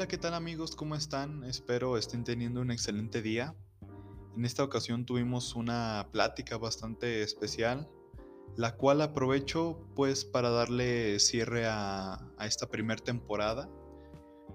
[0.00, 0.76] Hola, ¿qué tal amigos?
[0.76, 1.44] ¿Cómo están?
[1.44, 3.54] Espero estén teniendo un excelente día.
[4.34, 7.86] En esta ocasión tuvimos una plática bastante especial,
[8.56, 13.68] la cual aprovecho pues para darle cierre a, esta primera temporada.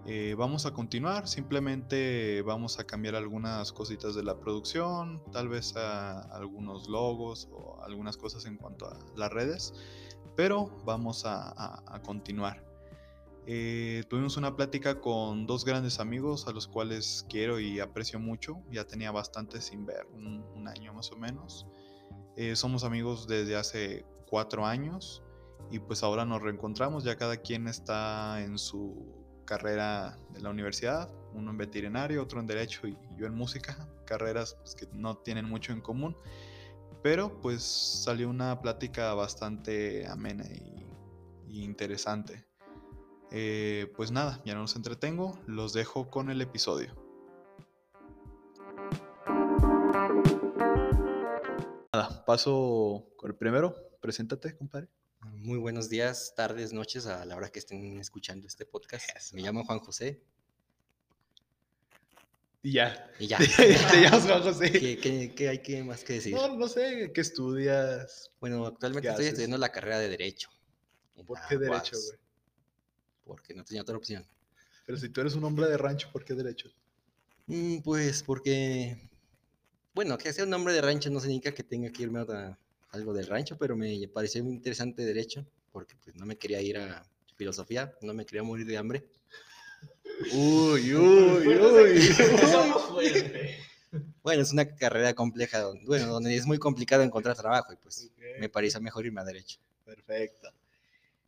[0.08, 5.76] Eh, vamos a continuar, simplemente vamos a cambiar algunas cositas de la producción, tal vez
[5.76, 9.76] algunos logos o algunas cosas en cuanto a las redes,
[10.36, 12.75] pero vamos a continuar.
[13.48, 18.64] Eh, tuvimos una plática con dos grandes amigos a los cuales quiero y aprecio mucho.
[18.72, 21.68] Ya tenía bastante sin ver, un, año más o menos.
[22.36, 25.22] Eh, somos amigos desde hace cuatro años
[25.70, 27.04] y pues ahora nos reencontramos.
[27.04, 29.14] Ya cada quien está en su
[29.46, 34.56] carrera de la universidad, uno en veterinario, otro en derecho y yo en música, carreras
[34.56, 36.18] pues, que no tienen mucho en común.
[37.04, 40.46] Pero pues salió una plática bastante amena
[41.48, 42.44] y interesante.
[43.38, 46.96] Eh, pues nada, ya no los entretengo, los dejo con el episodio.
[51.92, 53.76] Nada, paso con el primero.
[54.00, 54.88] Preséntate, compadre.
[55.20, 59.34] Muy buenos días, tardes, noches, a la hora que estén escuchando este podcast.
[59.34, 60.22] Me llamo Juan José.
[62.64, 63.12] Y ya.
[63.20, 63.38] Y ya.
[63.92, 64.72] Te llamas Juan José.
[64.72, 66.34] ¿Qué, hay que más que decir?
[66.34, 68.32] No, no sé, ¿qué estudias?
[68.40, 70.50] Bueno, actualmente estoy estudiando la carrera de Derecho.
[71.28, 72.25] ¿Por qué Derecho, güey?
[73.26, 74.26] Porque no tenía otra opción.
[74.86, 76.70] Pero si tú eres un hombre de rancho, ¿por qué derecho?
[77.48, 79.10] Mm, pues porque,
[79.94, 82.58] bueno, que sea un hombre de rancho no significa que tenga que irme a
[82.92, 86.78] algo del rancho, pero me pareció muy interesante derecho, porque pues no me quería ir
[86.78, 89.06] a filosofía, no me quería morir de hambre.
[90.32, 91.60] Uy, uy, uy.
[94.24, 98.50] bueno, es una carrera compleja, bueno, donde es muy complicado encontrar trabajo y pues me
[98.50, 99.60] pareció mejor irme a derecho.
[99.84, 100.50] Perfecto.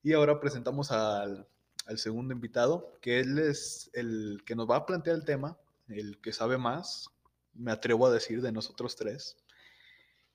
[0.03, 1.45] Y ahora presentamos al
[1.87, 6.19] al segundo invitado, que él es el que nos va a plantear el tema, el
[6.19, 7.09] que sabe más,
[7.53, 9.37] me atrevo a decir, de nosotros tres.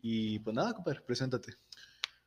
[0.01, 1.55] Y pues nada, compadre, preséntate.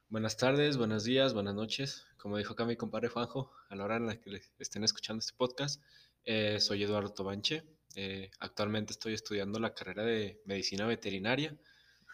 [0.09, 2.06] Buenas tardes, buenos días, buenas noches.
[2.18, 5.34] Como dijo acá mi compadre Juanjo, a la hora en la que estén escuchando este
[5.35, 5.81] podcast,
[6.24, 7.64] eh, soy Eduardo Tobanche.
[7.96, 11.58] Eh, actualmente estoy estudiando la carrera de medicina veterinaria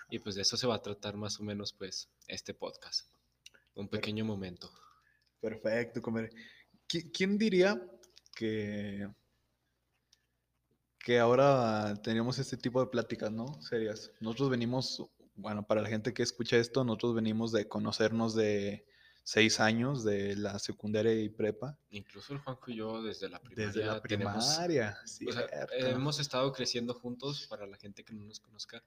[0.10, 3.10] y pues de eso se va a tratar más o menos pues este podcast.
[3.76, 4.72] Un pequeño momento.
[5.42, 6.30] Perfecto, compadre.
[7.14, 7.82] ¿Quién diría
[8.36, 9.08] que,
[11.00, 13.62] que ahora tenemos este tipo de pláticas, ¿no?
[13.62, 14.12] Serias.
[14.20, 15.04] Nosotros venimos,
[15.36, 18.86] bueno, para la gente que escucha esto, nosotros venimos de conocernos de
[19.24, 21.78] seis años de la secundaria y prepa.
[21.90, 23.68] Incluso el Juanjo y yo desde la primaria.
[23.68, 25.26] Desde la primaria, sí.
[25.72, 28.84] hemos estado creciendo juntos, para la gente que no nos conozca.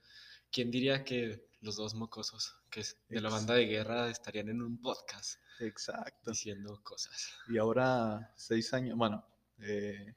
[0.55, 4.63] ¿Quién diría que los dos mocosos, que es de la banda de guerra, estarían en
[4.63, 5.41] un podcast?
[5.59, 6.31] Exacto.
[6.31, 7.29] Diciendo cosas.
[7.49, 9.27] Y ahora, seis años, bueno,
[9.59, 10.15] eh,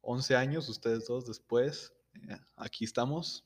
[0.00, 3.44] once años, ustedes dos después, eh, aquí estamos.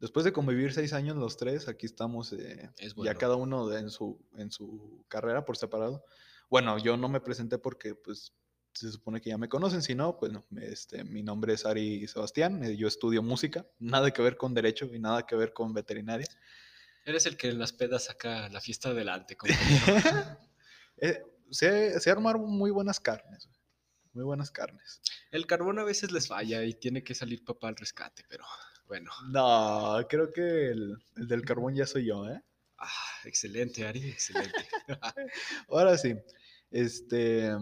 [0.00, 4.20] Después de convivir seis años los tres, aquí estamos eh, ya cada uno en, su,
[4.34, 6.04] en su carrera por separado.
[6.50, 8.32] Bueno, yo no me presenté porque pues
[8.72, 12.06] se supone que ya me conocen, si no, pues no, este, mi nombre es Ari
[12.08, 16.26] Sebastián, yo estudio música, nada que ver con derecho y nada que ver con veterinaria.
[17.04, 19.36] Eres el que en las pedas saca la fiesta adelante.
[20.98, 23.48] eh, se, se armaron muy buenas carnes.
[24.12, 25.00] Muy buenas carnes.
[25.30, 28.44] El carbón a veces les falla y tiene que salir papá al rescate, pero
[28.86, 29.10] bueno.
[29.28, 32.42] No, creo que el, del carbón ya soy yo, ¿eh?
[32.76, 32.88] Ah,
[33.24, 34.68] excelente, Ari, excelente.
[35.68, 36.14] Ahora sí,
[36.70, 37.52] este,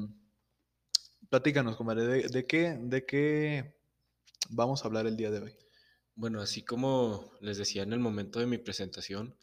[1.30, 3.76] platícanos, comadre, ¿de, qué, ¿de qué
[4.50, 5.56] vamos a hablar el día de hoy?
[6.16, 9.36] Bueno, así como les decía en el momento de mi presentación,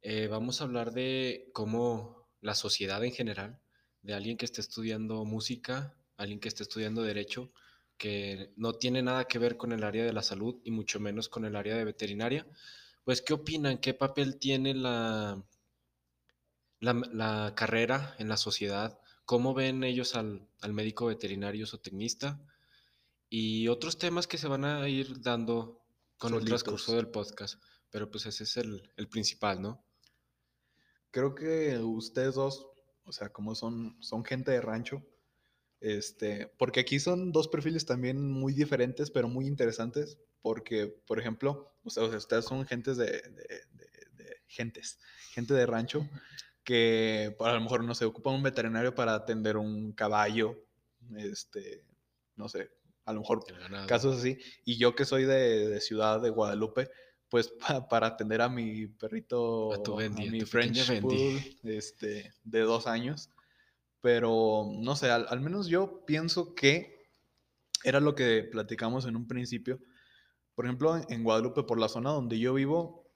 [0.00, 3.60] eh, vamos a hablar de cómo la sociedad en general,
[4.02, 7.52] de alguien que esté estudiando música, alguien que esté estudiando derecho,
[7.98, 11.28] que no tiene nada que ver con el área de la salud y mucho menos
[11.28, 12.46] con el área de veterinaria,
[13.04, 13.78] pues ¿qué opinan?
[13.78, 15.42] ¿Qué papel tiene la,
[16.80, 18.98] la, carrera en la sociedad?
[19.26, 22.40] ¿Cómo ven ellos al, al médico veterinario o tecnista?
[23.28, 25.84] Y otros temas que se van a ir dando
[26.18, 27.60] con el transcurso del podcast.
[27.90, 29.84] Pero pues ese es el, principal, ¿no?
[31.10, 32.66] Creo que ustedes dos,
[33.04, 35.02] o sea, como son, son gente de rancho,
[35.80, 41.74] este, porque aquí son dos perfiles también muy diferentes, pero muy interesantes, porque, por ejemplo,
[41.84, 44.98] ustedes, ustedes son gentes de, de, gentes,
[45.32, 46.08] gente de rancho,
[46.66, 50.58] que a lo mejor no se ocupa un veterinario para atender un caballo,
[51.16, 51.84] este,
[52.34, 52.72] no sé,
[53.04, 53.44] a lo mejor
[53.86, 54.36] casos así.
[54.64, 56.90] Y yo que soy de, ciudad de Guadalupe,
[57.28, 57.52] pues
[57.88, 60.90] para atender a mi perrito, a, mi French
[61.62, 63.30] este, de dos años.
[64.00, 67.06] Pero no sé, al, menos yo pienso que
[67.84, 69.78] era lo que platicamos en un principio.
[70.56, 73.08] Por ejemplo, en Guadalupe, por la zona donde yo vivo,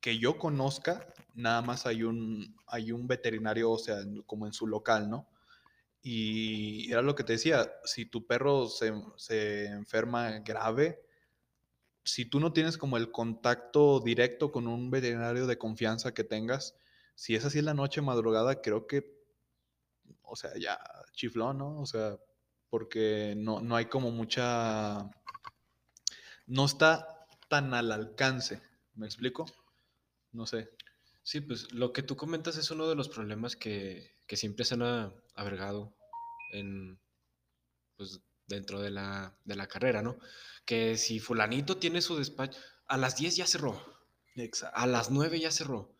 [0.00, 4.66] que yo conozca, nada más hay un, hay un veterinario, o sea, como en su
[4.66, 5.28] local, ¿no?
[6.02, 11.02] Y era lo que te decía, si tu perro se, se enferma grave,
[12.04, 16.74] si tú no tienes como el contacto directo con un veterinario de confianza que tengas,
[17.14, 19.14] si es así en la noche madrugada, creo que,
[20.22, 20.78] o sea, ya
[21.12, 21.80] chiflón, ¿no?
[21.80, 22.16] O sea,
[22.70, 25.10] porque no, no hay como mucha,
[26.46, 28.62] no está tan al alcance,
[28.94, 29.44] ¿me explico?
[30.32, 30.70] No sé.
[31.30, 34.74] Sí, pues lo que tú comentas es uno de los problemas que, que siempre se
[34.74, 35.94] han avergado
[36.52, 36.98] en,
[37.96, 40.18] pues, dentro de la, de la carrera, ¿no?
[40.64, 43.80] Que si fulanito tiene su despacho, a las 10 ya cerró,
[44.34, 44.76] Exacto.
[44.76, 45.94] a las 9 ya cerró.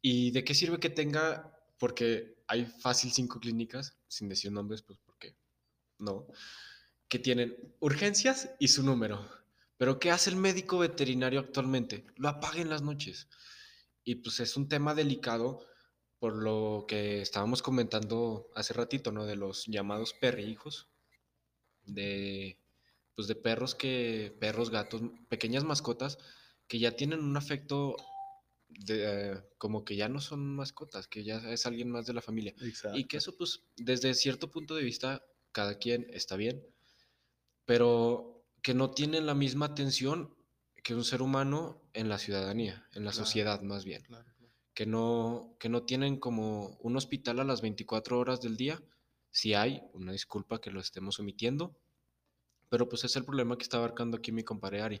[0.00, 1.52] ¿Y de qué sirve que tenga?
[1.76, 5.34] Porque hay fácil cinco clínicas, sin decir nombres, pues porque
[5.98, 6.28] no,
[7.08, 9.28] que tienen urgencias y su número.
[9.78, 12.06] Pero ¿qué hace el médico veterinario actualmente?
[12.14, 13.26] Lo apaga en las noches.
[14.04, 15.60] Y pues es un tema delicado
[16.18, 19.24] por lo que estábamos comentando hace ratito, ¿no?
[19.24, 20.88] De los llamados perrijos,
[21.84, 22.58] de,
[23.14, 26.18] pues de perros que, perros, gatos, pequeñas mascotas
[26.68, 27.96] que ya tienen un afecto
[28.68, 32.22] de, eh, como que ya no son mascotas, que ya es alguien más de la
[32.22, 32.54] familia.
[32.60, 32.98] Exacto.
[32.98, 36.64] Y que eso, pues, desde cierto punto de vista, cada quien está bien,
[37.64, 40.36] pero que no tienen la misma atención
[40.82, 43.24] que un ser humano en la ciudadanía, en la Claro.
[43.26, 44.02] sociedad más bien.
[44.02, 44.54] Claro, claro.
[44.74, 48.80] Que no, que no tienen como un hospital a las 24 horas del día.
[49.30, 51.76] Si hay, una disculpa que lo estemos omitiendo,
[52.68, 55.00] pero pues es el problema que está abarcando aquí mi compadre Ari.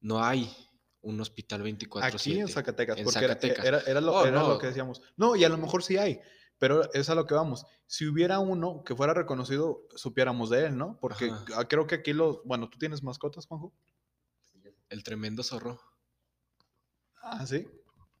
[0.00, 0.50] No hay
[1.00, 2.14] un hospital 24/7.
[2.32, 3.64] Aquí en Zacatecas, En porque era- Zacatecas.
[3.64, 4.58] Era, era lo, Oh, era lo no.
[4.58, 5.00] que decíamos.
[5.16, 6.20] No, y a lo mejor sí hay,
[6.58, 7.64] pero es a lo que vamos.
[7.86, 10.98] Si hubiera uno que fuera reconocido, supiéramos de él, ¿no?
[11.00, 11.44] Porque Ajá.
[11.56, 12.42] ah, creo que aquí los...
[12.44, 13.72] Bueno, ¿tú tienes mascotas, Juanjo?
[14.90, 15.80] El tremendo zorro.
[17.22, 17.66] Ah, ¿sí?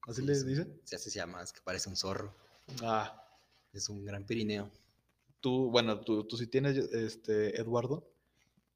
[0.06, 0.46] ¿Así Sí, les sí.
[0.46, 0.80] dicen?
[0.84, 2.34] Se llama, es que parece un zorro.
[2.82, 3.24] Ah,
[3.72, 4.70] Es un gran pirineo.
[5.40, 8.10] tú, bueno, tú, tú sí tienes, este, Eduardo.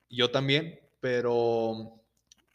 [0.09, 1.99] Yo también, pero...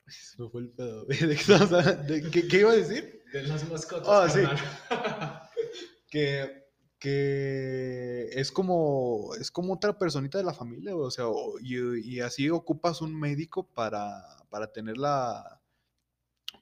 [0.08, 1.04] Se me fue el pedo.
[1.06, 2.04] ¿De qué, estabas hablando?
[2.14, 3.24] ¿De qué- qué iba a decir?
[3.34, 4.08] De las mascotas.
[4.08, 4.42] Ah, sí.
[6.10, 6.67] que,
[7.00, 11.26] que es como es como otra personita de la familia, o sea,
[11.62, 15.62] y, así ocupas un médico para, para tener la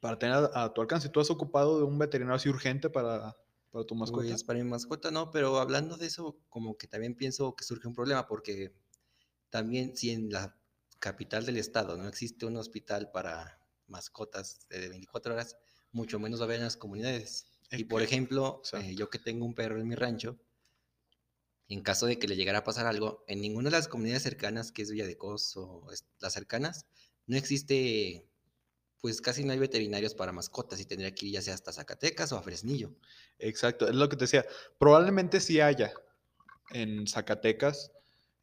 [0.02, 1.10] para tener a, tu alcance.
[1.10, 3.36] ¿Tú has ocupado de un veterinario urgente para,
[3.72, 4.28] para tu mascota?
[4.28, 7.88] Pues para mi mascota no, pero hablando de eso, como que también pienso que surge
[7.88, 8.74] un problema porque
[9.50, 10.56] también si en la
[11.00, 15.58] capital del estado no existe un hospital para mascotas de 24 horas,
[15.92, 17.55] mucho menos va a haber en las comunidades.
[17.72, 20.38] Y por ejemplo, eh, yo que tengo un perro en mi rancho,
[21.68, 24.72] en caso de que le llegara a pasar algo, en ninguna de las comunidades cercanas,
[24.72, 25.88] que es Villa de Cos o
[26.20, 26.86] las cercanas,
[27.26, 28.28] no existe,
[29.02, 32.32] pues casi no hay veterinarios para mascotas y tendría que ir ya sea hasta Zacatecas
[32.32, 32.96] o a Fresnillo.
[33.40, 34.46] Exacto, es lo que te decía.
[34.78, 35.92] Probablemente sí haya
[36.72, 37.92] en Zacatecas,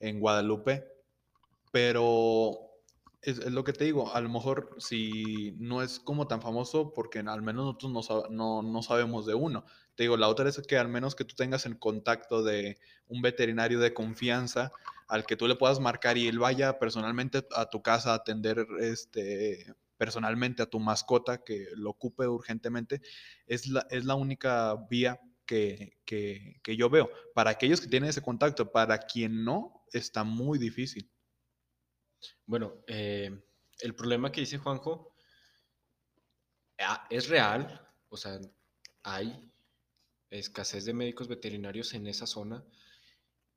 [0.01, 0.85] en Guadalupe,
[1.71, 2.72] pero
[3.23, 6.93] es, es lo que te digo, a lo mejor si no es como tan famoso,
[6.93, 9.65] porque al menos nosotros no, no, no sabemos de uno.
[9.95, 13.23] Te digo, la otra es que al menos que tú tengas el contacto de un
[13.23, 14.73] veterinario de confianza
[15.07, 18.67] al que tú le puedas marcar y él vaya personalmente a tu casa a atender
[18.81, 23.03] este, personalmente a tu mascota que lo ocupe urgentemente,
[23.47, 27.11] es la, es la única vía que, que- que yo veo.
[27.35, 31.11] Para aquellos que tienen ese contacto, para quien no, está muy difícil.
[32.47, 33.31] Bueno, eh,
[33.81, 35.15] el problema que dice Juanjo
[36.81, 38.39] ah, es real, o sea,
[39.03, 39.51] hay
[40.31, 42.65] escasez de médicos veterinarios en esa zona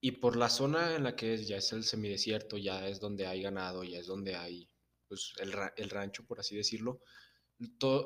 [0.01, 3.27] y por la zona en la que es, ya es el semidesierto, ya es donde
[3.27, 4.69] hay ganado, ya es donde hay
[5.07, 7.01] pues, el, ra- el rancho, por así decirlo,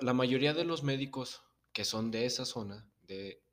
[0.01, 3.43] la mayoría de los médicos que son de esa zona, de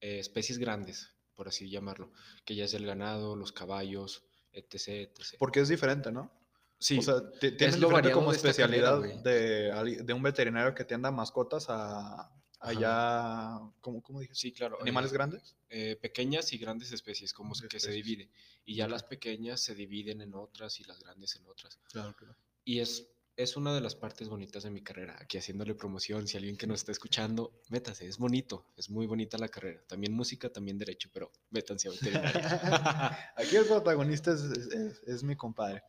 [0.00, 2.12] eh, especies grandes, por así llamarlo,
[2.44, 4.88] que ya es el ganado, los caballos, etc.
[4.88, 5.36] etc.
[5.38, 6.30] Porque es diferente, ¿no?
[6.78, 11.10] Sí, O sea, tienes lo como de esta carrera, especialidad de, un veterinario que atienda
[11.10, 14.34] mascotas a allá, ¿cómo, cómo dije?
[14.34, 14.78] sí, claro.
[14.80, 15.56] ¿Animales eh, grandes?
[15.68, 18.04] eh, pequeñas y grandes especies, como De que se especies.
[18.04, 18.30] divide.
[18.64, 21.78] Y ya las pequeñas se dividen en otras y las grandes en otras.
[21.90, 22.36] Claro, claro.
[22.64, 23.08] Y es,
[23.42, 26.26] es una de las partes bonitas de mi carrera, aquí haciéndole promoción.
[26.26, 29.80] Si alguien que nos está escuchando, métase, es bonito, es muy bonita la carrera.
[29.86, 33.32] También música, también derecho, pero métanse a veterinaria.
[33.36, 35.82] Aquí el protagonista es, es- es- mi compadre.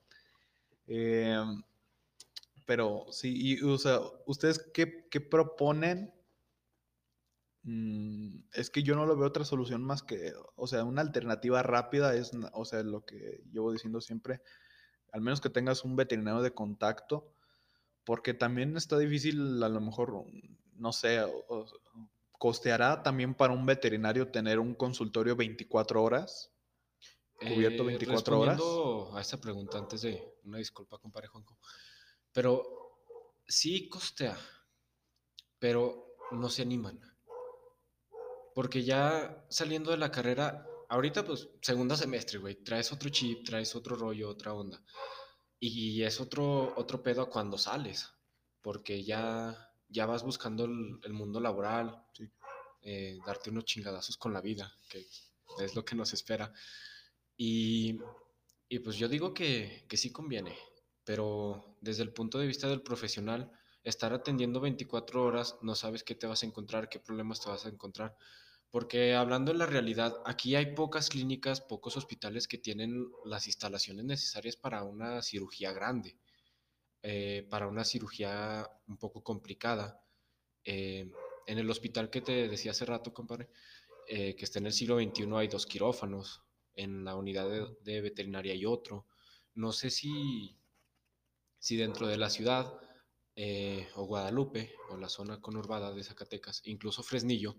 [0.88, 1.62] Em,
[2.66, 6.14] pero sí, y, o sea, ¿ustedes qué, qué proponen?
[7.64, 11.62] Mm, es que yo no lo veo otra solución más que, o sea, una alternativa
[11.64, 14.42] rápida es, o sea, lo que llevo diciendo siempre,
[15.12, 17.34] al menos que tengas un veterinario de contacto,
[18.12, 20.26] porque también está difícil, a lo mejor,
[20.76, 21.26] no sé,
[22.34, 26.52] costeará también para un veterinario tener un consultorio 24 horas,
[27.40, 28.62] cubierto 24 horas.
[29.14, 31.58] a esa pregunta antes de una disculpa, compadre Juanco,
[32.34, 32.98] pero
[33.48, 34.38] sí costea,
[35.58, 37.00] pero no se animan.
[38.54, 43.74] Porque ya saliendo de la carrera, ahorita pues segundo semestre, güey, traes otro chip, traes
[43.74, 44.84] otro rollo, otra onda.
[45.64, 48.12] Y es otro, otro pedo cuando sales,
[48.64, 52.04] porque ya, ya vas buscando el, mundo laboral,
[52.82, 55.06] eh, darte unos chingadazos con la vida, que
[55.60, 56.52] es lo que nos espera.
[57.38, 58.00] Y,
[58.70, 60.58] y pues yo digo que, que sí conviene,
[61.04, 63.52] pero desde el punto de vista del profesional,
[63.84, 67.68] estar atendiendo 24 horas, no sabes qué te vas a encontrar, qué problemas te vas
[67.68, 68.18] a encontrar.
[68.72, 74.06] Porque hablando en la realidad, aquí hay pocas clínicas, pocos hospitales que tienen las instalaciones
[74.06, 76.18] necesarias para una cirugía grande,
[77.04, 80.02] eh, para una cirugía un poco complicada.
[80.64, 81.12] Eh,
[81.48, 83.50] en el hospital que te decía hace rato, compadre,
[84.08, 86.42] eh, que está en el siglo XXI hay dos quirófanos,
[86.74, 87.50] en la unidad
[87.82, 89.06] de, veterinaria hay otro.
[89.54, 90.58] No sé si,
[91.60, 92.74] si dentro de la ciudad
[93.96, 97.58] o Guadalupe o la zona conurbada de Zacatecas, incluso Fresnillo,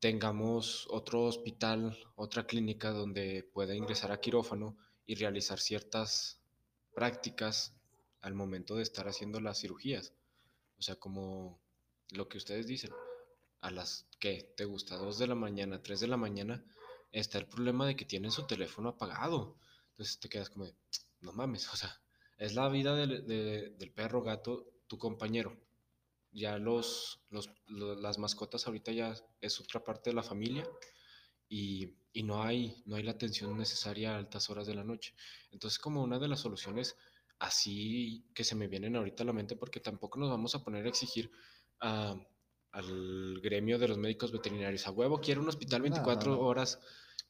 [0.00, 4.76] tengamos otro hospital, otra clínica donde pueda ingresar a quirófano
[5.06, 6.40] y realizar ciertas
[6.94, 7.74] prácticas
[8.22, 10.14] al momento de estar haciendo las cirugías.
[10.78, 11.60] O sea, como
[12.10, 12.90] lo que ustedes dicen,
[13.60, 16.64] a las que te gusta, 2 de la mañana, 3 de la mañana,
[17.12, 19.58] está el problema de que tienen su teléfono apagado.
[19.90, 20.66] Entonces te quedas como
[21.20, 22.00] no mames, o sea,
[22.38, 25.58] es la vida del, del perro, gato, tu compañero
[26.32, 27.20] ya los,
[27.68, 30.66] las mascotas ahorita ya es otra parte de la familia
[31.48, 35.14] y, no, hay, no hay la atención necesaria a altas horas de la noche.
[35.50, 36.96] Entonces como una de las soluciones
[37.40, 40.86] así que se me vienen ahorita a la mente porque tampoco nos vamos a poner
[40.86, 41.30] a exigir
[41.80, 44.86] al gremio de los médicos veterinarios.
[44.86, 46.78] A huevo, quiero un hospital 24 horas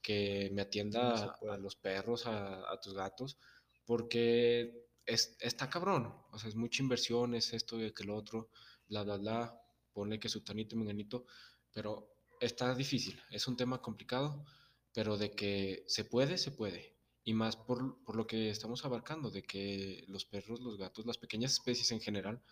[0.02, 3.38] que me atienda a los perros, a, tus gatos,
[3.85, 6.14] porque es, está cabrón.
[6.33, 8.50] O sea, es mucha inversión, es esto y que lo otro
[8.91, 11.25] bla, bla, bla, pone que su tanito y menganito,
[11.73, 14.45] pero está difícil, es un tema complicado,
[14.93, 16.97] pero de que se puede, se puede.
[17.23, 21.19] Y más por, por, lo que estamos abarcando, de que los perros, los gatos, las
[21.19, 22.43] pequeñas especies en general,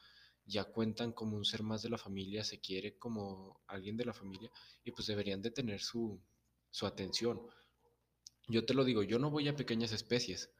[0.44, 4.12] ya cuentan como un ser más de la familia, se quiere como alguien de la
[4.12, 4.50] familia,
[4.84, 6.20] y pues deberían de tener su,
[6.70, 7.40] su atención.
[8.46, 10.50] Yo te lo digo, yo no voy a pequeñas especies,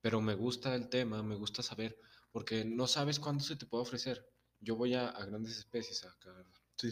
[0.00, 1.98] pero me gusta el tema, me gusta saber,
[2.30, 4.33] porque no sabes cuándo se te puede ofrecer
[4.64, 6.04] yo voy a, grandes especies,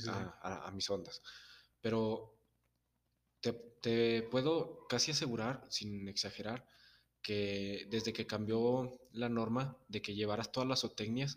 [0.09, 1.23] a, a, mis ondas,
[1.81, 2.39] pero
[3.81, 6.67] te, puedo casi asegurar, sin exagerar,
[7.21, 11.37] que desde que cambió la norma de que llevaras todas las zootecnias,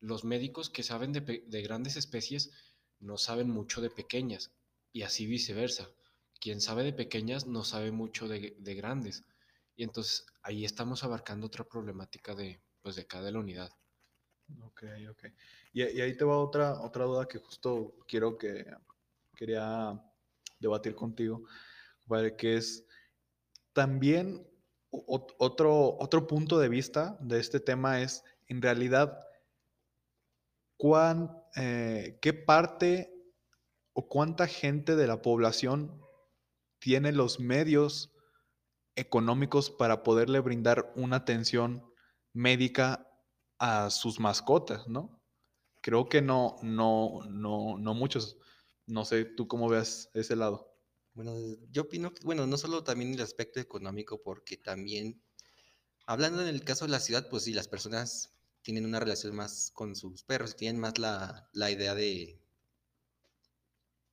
[0.00, 2.50] los médicos que saben de, grandes especies
[2.98, 4.50] no saben mucho de pequeñas
[4.92, 5.88] y así viceversa.
[6.40, 9.24] Quien sabe de pequeñas no sabe mucho de, grandes.
[9.76, 13.70] Y entonces ahí estamos abarcando otra problemática de, pues, de cada la unidad.
[14.64, 15.24] Ok, ok.
[15.72, 18.66] Y, ahí te va otra, otra duda que justo quiero que
[19.34, 20.00] quería
[20.58, 21.44] debatir contigo,
[22.36, 22.86] que es
[23.72, 24.46] también
[24.90, 29.18] otro, otro punto de vista de este tema es, en realidad,
[31.56, 33.14] eh, qué parte
[33.92, 36.00] o cuánta gente de la población
[36.78, 38.12] tiene los medios
[38.96, 41.84] económicos para poderle brindar una atención
[42.32, 43.08] médica
[43.62, 45.22] a sus mascotas, ¿no?
[45.82, 48.36] Creo que no, no, no, no muchos.
[48.86, 50.74] No sé, tú cómo veas ese lado.
[51.14, 51.32] Bueno,
[51.70, 55.22] yo opino que, bueno, no solo también el aspecto económico, porque también,
[56.06, 59.70] hablando en el caso de la ciudad, pues sí, las personas tienen una relación más
[59.72, 62.40] con sus perros, tienen más la, la idea de,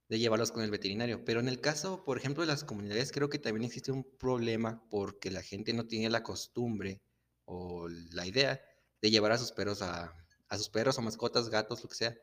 [0.09, 1.25] de llevarlos con el veterinario.
[1.25, 4.87] Pero en el caso, por ejemplo, de las comunidades, creo que también existe un problema
[4.91, 7.01] porque la gente no tiene la costumbre
[7.45, 8.61] o la idea
[9.01, 10.15] de llevar a sus perros a,
[10.51, 12.17] sus perros o mascotas, gatos, lo que sea,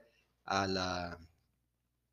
[0.44, 1.18] a la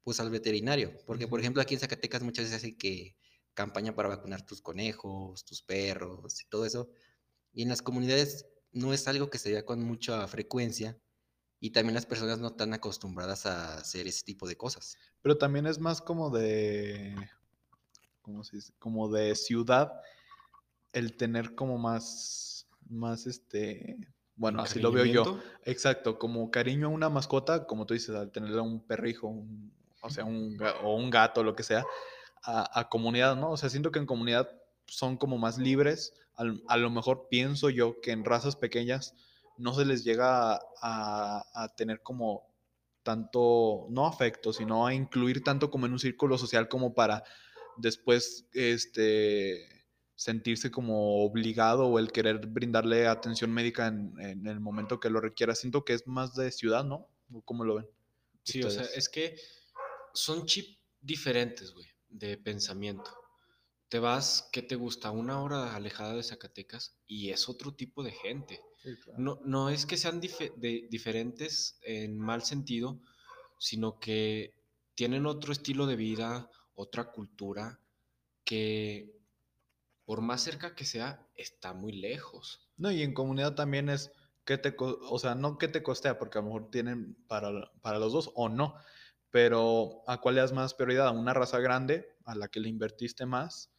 [0.03, 3.15] pues al veterinario, porque por ejemplo aquí en Zacatecas muchas veces hacen que
[3.53, 6.89] campaña para vacunar tus conejos, tus perros y todo eso,
[7.53, 10.97] y en las comunidades no es algo que se vea con mucha frecuencia
[11.59, 14.97] y también las personas no están acostumbradas a hacer ese tipo de cosas.
[15.21, 17.15] Pero también es más como de
[18.21, 18.73] ¿cómo se dice?
[18.79, 19.93] como de ciudad
[20.91, 23.97] el tener como más más este
[24.35, 25.23] bueno, así lo veo yo.
[25.65, 29.43] Exacto, como cariño a una mascota, como tú dices, al tener un perrijo,
[30.01, 31.85] o sea, un, o un gato, lo que sea,
[32.43, 33.51] a, comunidad, ¿no?
[33.51, 34.49] O sea, siento que en comunidad
[34.85, 39.13] son como más libres al- a lo mejor pienso yo que en razas pequeñas
[39.57, 42.51] no se les llega a, a- a tener como
[43.03, 47.23] tanto, no afecto, sino a incluir tanto como en un círculo social como para
[47.77, 49.72] después este,
[50.15, 55.19] sentirse como obligado o el querer brindarle atención médica en, en el momento que lo
[55.19, 55.55] requiera.
[55.55, 57.07] Siento que es más de ciudad, ¿no?
[57.31, 57.87] ¿O ¿Cómo lo ven?
[58.43, 59.37] Sí, o sea, es que
[60.13, 63.09] son chips diferentes, güey, de pensamiento.
[63.89, 65.11] Te vas, ¿qué te gusta?
[65.11, 68.59] Una hora alejada de Zacatecas y es otro tipo de gente.
[69.17, 72.99] No, no es que sean de- diferentes en mal sentido,
[73.59, 74.55] sino que
[74.95, 77.79] tienen otro estilo de vida, otra cultura,
[78.43, 79.22] que
[80.05, 82.71] por más cerca que sea, está muy lejos.
[82.77, 84.11] No, y en comunidad también es
[84.45, 87.49] que te, o sea, no que te costea, porque a lo mejor tienen para,
[87.81, 88.75] para los dos o no,
[89.29, 91.07] pero ¿a cuál le das más prioridad?
[91.07, 93.71] ¿A una raza grande a la que le invertiste más?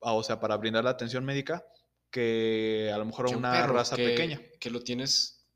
[0.00, 1.64] Ah, o sea, para brindar la atención médica,
[2.10, 4.40] que a lo mejor a un una perro raza que- pequeña.
[4.60, 5.46] Que lo tienes,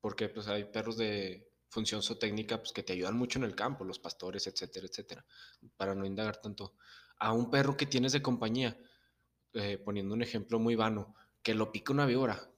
[0.00, 3.84] porque pues hay perros de función zootécnica pues, que te ayudan mucho en el campo,
[3.84, 5.24] los pastores, etcétera, etcétera,
[5.76, 6.76] para no indagar tanto.
[7.18, 8.78] A un perro que tienes de compañía,
[9.54, 12.50] eh, poniendo un ejemplo muy vano, que lo pica una víbora,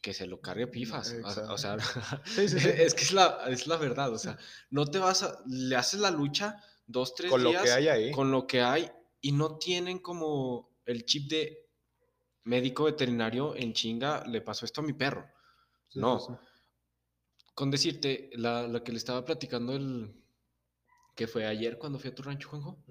[0.00, 1.14] que se lo cargue pifas.
[1.24, 1.76] O, o sea,
[2.24, 2.68] Sí, sí, sí.
[2.68, 4.38] es que es la, es la verdad, o sea,
[4.70, 7.88] no te vas a, le haces la lucha dos, tres Con lo días que hay
[7.88, 8.10] ahí.
[8.12, 8.90] con lo que hay
[9.20, 11.58] y no tienen como el chip de
[12.44, 15.24] médico veterinario en chinga, le pasó esto a mi perro.
[15.94, 16.40] No.
[17.54, 20.12] Con decirte, la, la que le estaba platicando el
[21.14, 22.82] que fue ayer cuando fui a tu rancho, Juanjo,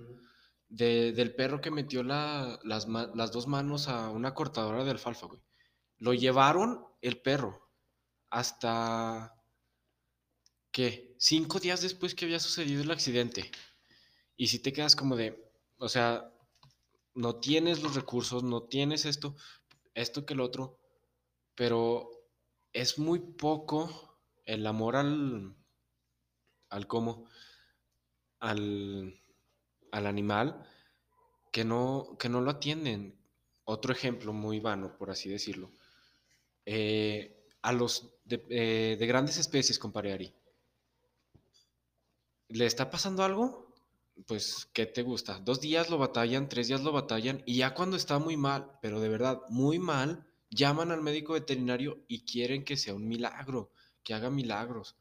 [0.72, 5.28] de- del perro que metió la- las, las dos manos a una cortadora de alfalfa,
[5.28, 5.42] güey.
[6.00, 7.70] Lo llevaron el perro
[8.30, 9.36] hasta,
[10.72, 11.16] ¿qué?
[11.20, 13.51] Cinco días después que había sucedido el accidente.
[14.38, 16.34] Y si te quedas como de, o sea,
[17.16, 19.36] no tienes los recursos, no tienes esto,
[19.95, 20.80] esto que el otro,
[21.56, 22.10] pero
[22.74, 25.56] es muy poco el amor al,
[26.69, 27.26] al cómo,
[28.39, 29.22] al,
[29.91, 30.65] al animal
[31.52, 33.16] que no, que no lo atienden.
[33.66, 35.72] Otro ejemplo muy vano, por así decirlo.
[36.66, 40.34] Eh, a los de, eh, de grandes especies, compadre Ari.
[42.50, 43.74] ¿Le está pasando algo?
[44.26, 45.40] Pues, ¿qué te gusta?
[45.40, 49.00] Dos días lo batallan, tres días lo batallan, y ya cuando está muy mal, pero
[49.00, 53.72] de verdad, muy mal, llaman al médico veterinario y quieren que sea un milagro,
[54.04, 54.96] que haga milagros.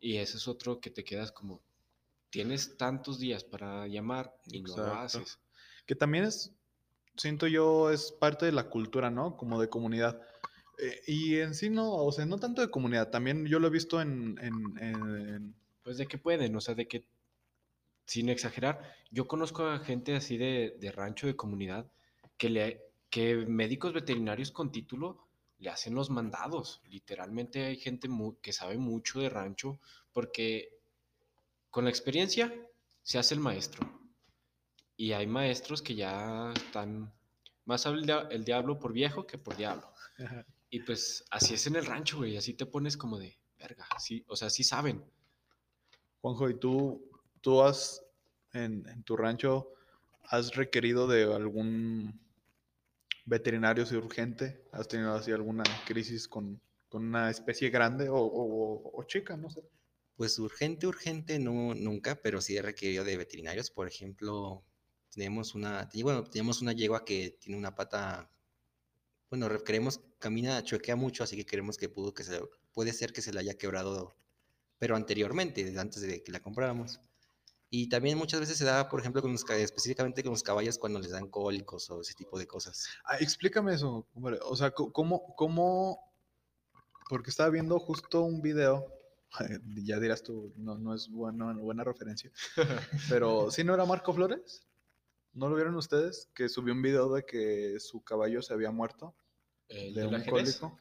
[0.00, 1.62] Y ese es otro que te quedas como,
[2.30, 5.38] tienes tantos días para llamar y no lo haces.
[5.86, 6.52] Que también es,
[7.16, 9.36] siento yo, es parte de la cultura, ¿no?
[9.36, 10.20] Como de comunidad.
[10.78, 13.70] Eh, y en sí no, o sea, no tanto de comunidad, también yo lo he
[13.70, 17.06] visto en, en- Pues de que pueden, o sea, de que,
[18.06, 21.86] sin exagerar, yo conozco a gente así de, de rancho, de comunidad,
[22.36, 25.26] que, le, que médicos veterinarios con título
[25.58, 26.82] le hacen los mandados.
[26.90, 28.08] Literalmente hay gente
[28.42, 29.80] que sabe mucho de rancho
[30.12, 30.78] porque
[31.70, 32.52] con la experiencia
[33.02, 33.88] se hace el maestro.
[34.96, 37.12] Y hay maestros que ya están,
[37.64, 39.92] más habla el, dia- el diablo por viejo que por diablo.
[40.70, 44.24] Y pues así es en el rancho, güey, así te pones como de, verga, sí,
[44.28, 45.04] o sea, sí saben.
[46.20, 48.02] Juanjo, ¿y tú, tú has,
[48.52, 49.72] en, en tu rancho,
[50.24, 52.20] has requerido de algún
[53.26, 54.64] veterinario urgente?
[54.72, 59.50] ¿Has tenido así alguna crisis con, con una especie grande o, o- o chica, no
[59.50, 59.62] sé?
[60.16, 63.70] Pues urgente, urgente, no, nunca, pero sí he requerido de veterinarios.
[63.70, 64.64] Por ejemplo,
[65.16, 68.30] tenemos una, bueno, tenemos una yegua que tiene una pata,
[69.30, 72.40] bueno, re- queremos, camina, choquea mucho, así que queremos que pudo que se,
[72.72, 74.14] puede ser que se la haya quebrado,
[74.78, 77.00] pero anteriormente, antes de que la compráramos.
[77.70, 80.78] Y también muchas veces se da, por ejemplo, con los, ca- específicamente con los caballos
[80.78, 82.86] cuando les dan cólicos o ese tipo de cosas.
[83.04, 84.38] Ah, explícame eso, hombre.
[84.44, 86.12] O sea, ¿cómo, cómo?
[87.08, 88.92] Porque estaba viendo justo un video.
[89.84, 92.30] Ya dirás tú, no, no es bueno, buena referencia.
[93.08, 94.65] Pero, ¿sí no era Marco Flores?
[95.36, 96.30] ¿No lo vieron ustedes?
[96.34, 99.14] Que subió un video de que su caballo se había muerto
[99.68, 100.78] ¿El de un cólico.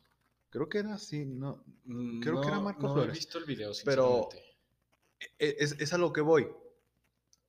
[0.50, 1.64] Creo que era así, no.
[1.84, 3.14] Mm, Creo que era no- Marco no Flores.
[3.16, 4.30] he visto el video, Pero-
[5.40, 6.48] e- Es, es a lo que voy.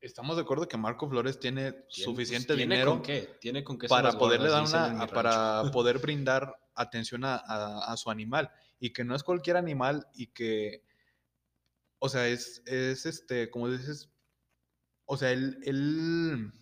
[0.01, 3.37] Estamos de acuerdo que Marco Flores tiene Tiene- suficiente pues, ¿tiene dinero con qué?
[3.41, 8.11] Tiene con qué para poderle dar una, para poder brindar atención a, a- a su
[8.11, 10.83] animal y que no es cualquier animal y que,
[12.01, 14.11] o sea, es, es este, como dices,
[15.07, 16.53] o sea, él, él-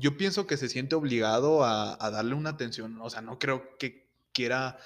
[0.00, 4.08] yo pienso que se siente obligado a, darle una atención, o sea, no creo que
[4.32, 4.78] quiera,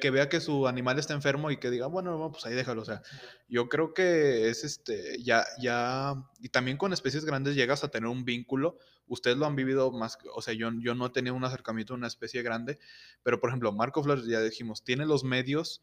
[0.00, 2.82] que vea que su animal está enfermo y que diga, bueno, no, pues ahí déjalo.
[2.82, 3.02] O sea,
[3.48, 8.08] yo creo que es este, ya, ya, y también con especies grandes llegas a tener
[8.08, 8.78] un vínculo.
[9.06, 11.96] Ustedes lo han vivido más, o sea, yo, yo no he tenido un acercamiento a
[11.96, 12.80] una especie grande,
[13.22, 15.80] pero por ejemplo, Marco Flores, ya dijimos, tiene los medios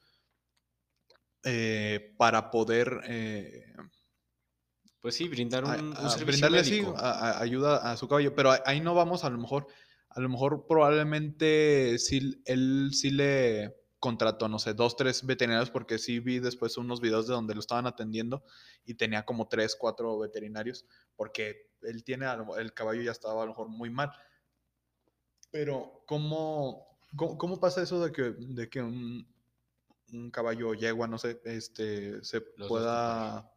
[1.45, 3.73] eh, para poder eh,
[5.03, 6.95] Pues sí, brindar un, a- un a servicio brindarle médico.
[6.97, 9.67] a- ayuda a su caballo, pero ahí- no vamos a lo mejor,
[10.07, 15.97] a lo mejor probablemente sí, él sí le contrató, no sé, dos, tres veterinarios, porque
[15.99, 18.45] sí vi después unos videos de donde lo estaban atendiendo
[18.85, 20.85] y tenía como tres, cuatro veterinarios,
[21.17, 22.25] porque él tiene,
[22.57, 24.09] el caballo ya estaba a lo mejor muy mal.
[25.51, 29.27] Pero, ¿cómo, cómo, cómo pasa eso de que, de que un,
[30.13, 32.39] un caballo yegua, no sé, este, se
[32.69, 33.52] pueda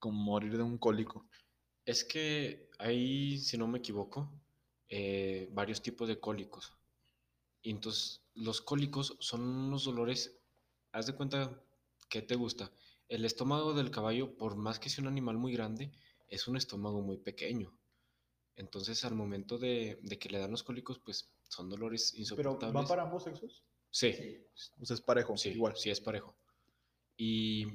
[0.00, 1.28] como morir de un cólico?
[1.84, 4.32] Es que hay, si no me equivoco,
[4.88, 6.72] eh, varios tipos de cólicos.
[7.62, 10.40] Y entonces, los cólicos son unos dolores,
[10.92, 11.62] haz de cuenta
[12.08, 12.72] que te gusta.
[13.08, 15.92] El estómago del caballo, por más que sea un animal muy grande,
[16.28, 17.76] es un estómago muy pequeño.
[18.56, 22.82] Entonces, al momento de, de que le dan los cólicos, pues son dolores ¿Pero insoportables.
[22.84, 23.64] va para ambos sexos?
[23.90, 24.38] Sí,
[24.80, 25.76] O sea, es parejo, sí, igual.
[25.76, 26.36] sí es parejo.
[27.16, 27.66] Y,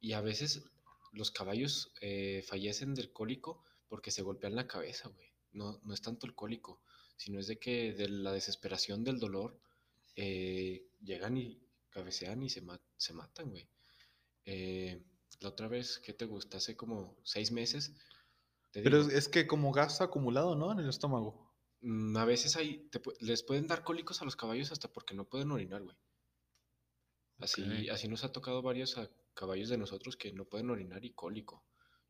[0.00, 0.64] y a veces
[1.14, 5.28] los caballos eh, fallecen del cólico porque se golpean la cabeza, güey.
[5.52, 6.82] No, no es tanto el cólico,
[7.16, 9.58] sino es de que de la desesperación del dolor
[10.16, 13.68] eh, llegan y cabecean y se, ma- se matan, güey.
[14.44, 15.02] Eh,
[15.40, 16.58] la otra vez, ¿qué te gusta?
[16.58, 17.92] Hace como seis meses.
[18.72, 20.72] Pero digo, es, que como gas acumulado, ¿no?
[20.72, 21.54] En el estómago.
[21.80, 25.28] mm, a veces hay, te les pueden dar cólicos a los caballos hasta porque no
[25.28, 25.96] pueden orinar, güey.
[27.38, 31.12] Así, así nos ha tocado varios a caballos de nosotros que no pueden orinar y
[31.14, 31.66] cólico.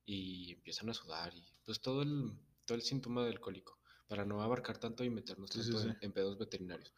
[0.06, 2.32] Y empiezan a sudar y pues todo el,
[2.66, 3.80] todo el síntoma del cólico.
[4.08, 5.96] Para no abarcar tanto y meternos Sí, sí, tanto en, sí.
[6.00, 6.92] en pedos veterinarios.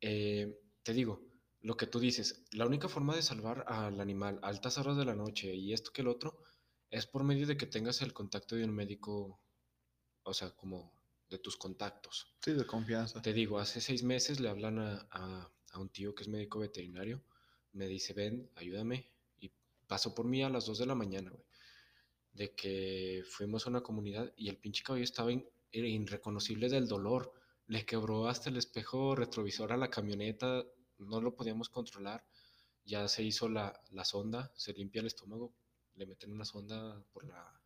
[0.00, 1.28] Eh, te digo,
[1.60, 5.04] lo que tú dices, la única forma de salvar al animal a altas horas de
[5.04, 6.42] la noche y esto que el otro
[6.90, 9.42] es por medio de que tengas el contacto de un médico,
[10.24, 10.92] o sea, como
[11.28, 12.36] de tus contactos.
[12.42, 13.22] Sí, de confianza.
[13.22, 16.58] Te digo, hace seis meses le hablan a, a- a un tío que es médico
[16.58, 17.24] veterinario.
[17.72, 19.10] Me dice, ven, ayúdame.
[19.90, 21.42] Pasó por mí a las 2 de la mañana, güey.
[22.32, 27.32] De que fuimos a una comunidad y el pinche caballo estaba in- irreconocible del dolor.
[27.66, 30.64] Le quebró hasta el espejo retrovisor a la camioneta.
[30.98, 32.24] No lo podíamos controlar.
[32.84, 35.52] Ya se hizo la, la sonda, se limpia el estómago.
[35.96, 37.60] Le meten una sonda por la,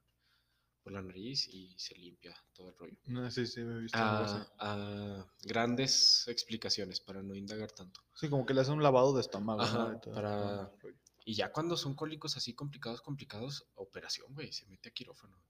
[0.82, 4.24] por la nariz y se limpia todo el rollo No, sí, sí, he visto algo
[4.24, 4.38] así.
[4.60, 8.00] a, a grandes explicaciones para no indagar tanto.
[8.14, 9.60] Sí, como que le hace un lavado de estómago,
[10.14, 10.70] para-.
[11.24, 15.42] Y ya cuando son cólicos así complicados, complicados, operación, güey, se mete a quirófano.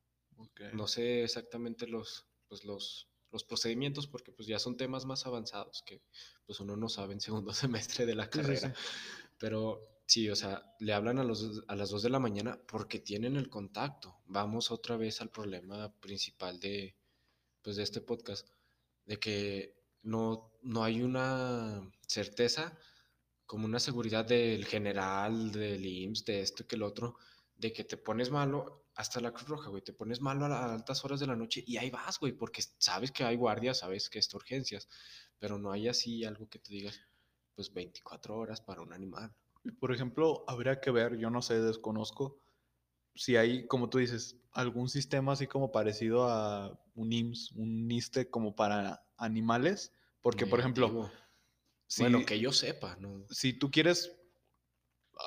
[0.73, 5.83] No sé exactamente los, pues los, los procedimientos porque pues ya son temas más avanzados
[5.87, 6.03] que
[6.47, 8.75] pues uno no sabe en segundo semestre de la sí, carrera.
[8.75, 8.83] sí.
[9.39, 13.01] Pero sí, o sea, le hablan a, los, a las 2 de la mañana porque
[13.01, 14.17] tienen el contacto.
[14.27, 16.97] Vamos otra vez al problema principal de,
[17.63, 18.49] pues, de este podcast,
[19.07, 22.79] de que no, no hay una certeza
[23.55, 27.15] como una seguridad del general, del IMSS, de esto y que el otro,
[27.57, 30.59] de que te pones malo, hasta la Cruz Roja, güey, te pones malo a, la-
[30.65, 33.79] a altas horas de la noche y ahí vas, güey, porque sabes que hay guardias,
[33.79, 34.89] sabes que es urgencias,
[35.39, 36.99] pero no hay así algo que te digas,
[37.55, 39.33] pues 24 horas para un animal.
[39.63, 42.41] Y, Por ejemplo, habría que ver, yo no sé, desconozco,
[43.15, 48.31] si hay, como tú dices, algún sistema así como parecido a un IMSS, un ISSSTE
[48.31, 51.09] como para animales, porque, por ejemplo.
[51.87, 53.25] Si, bueno, que yo sepa, ¿no?
[53.31, 54.17] si tú quieres,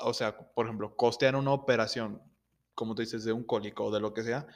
[0.02, 2.22] o sea, por ejemplo, costear una operación,
[2.74, 4.46] como tú dices, de un cólico o de lo que sea,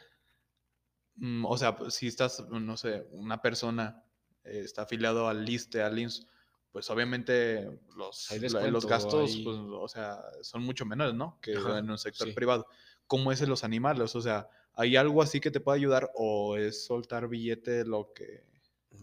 [1.16, 4.04] mm, o sea, pues, si estás, no sé, una persona
[4.44, 6.26] eh, está afiliado al LISTE, al IMSS,
[6.72, 8.30] pues obviamente los,
[8.70, 11.38] los gastos, hay- pues, o sea, son mucho menores, ¿no?
[11.42, 12.32] Que Ajá, en un sector sí.
[12.32, 12.66] privado.
[13.06, 14.16] ¿Cómo es en los animales?
[14.16, 18.46] O sea, ¿hay algo así que te pueda ayudar o es soltar billete lo que...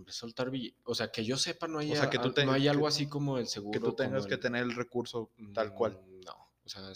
[0.07, 0.51] Soltar
[0.85, 2.69] O sea, que yo sepa, no hay, O sea, que tú te- no hay que-
[2.69, 3.71] algo así como el seguro.
[3.79, 5.99] que tú tengas que tener el recurso tal cual?
[6.07, 6.33] Mm, No,
[6.65, 6.91] o sea,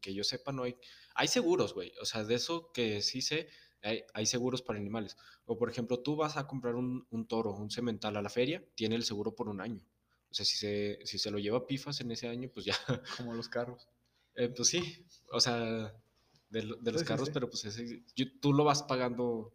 [0.00, 0.76] que yo sepa, no hay.
[1.14, 1.92] Hay seguros, güey.
[2.00, 3.48] O sea, de eso que sí sé,
[3.82, 5.16] hay, hay seguros para animales.
[5.46, 8.64] O por ejemplo, tú vas a comprar un, un toro, un semental a la feria,
[8.74, 9.84] tiene el seguro por un año.
[10.30, 12.74] O sea, si se, si se lo lleva pifas en ese año, pues ya.
[13.18, 13.86] Como los carros.
[14.34, 15.94] Eh, pues sí, o sea,
[16.48, 17.32] de, de los Sí, sí, carros, sí.
[17.32, 19.52] pero pues ese, yo- tú lo vas pagando,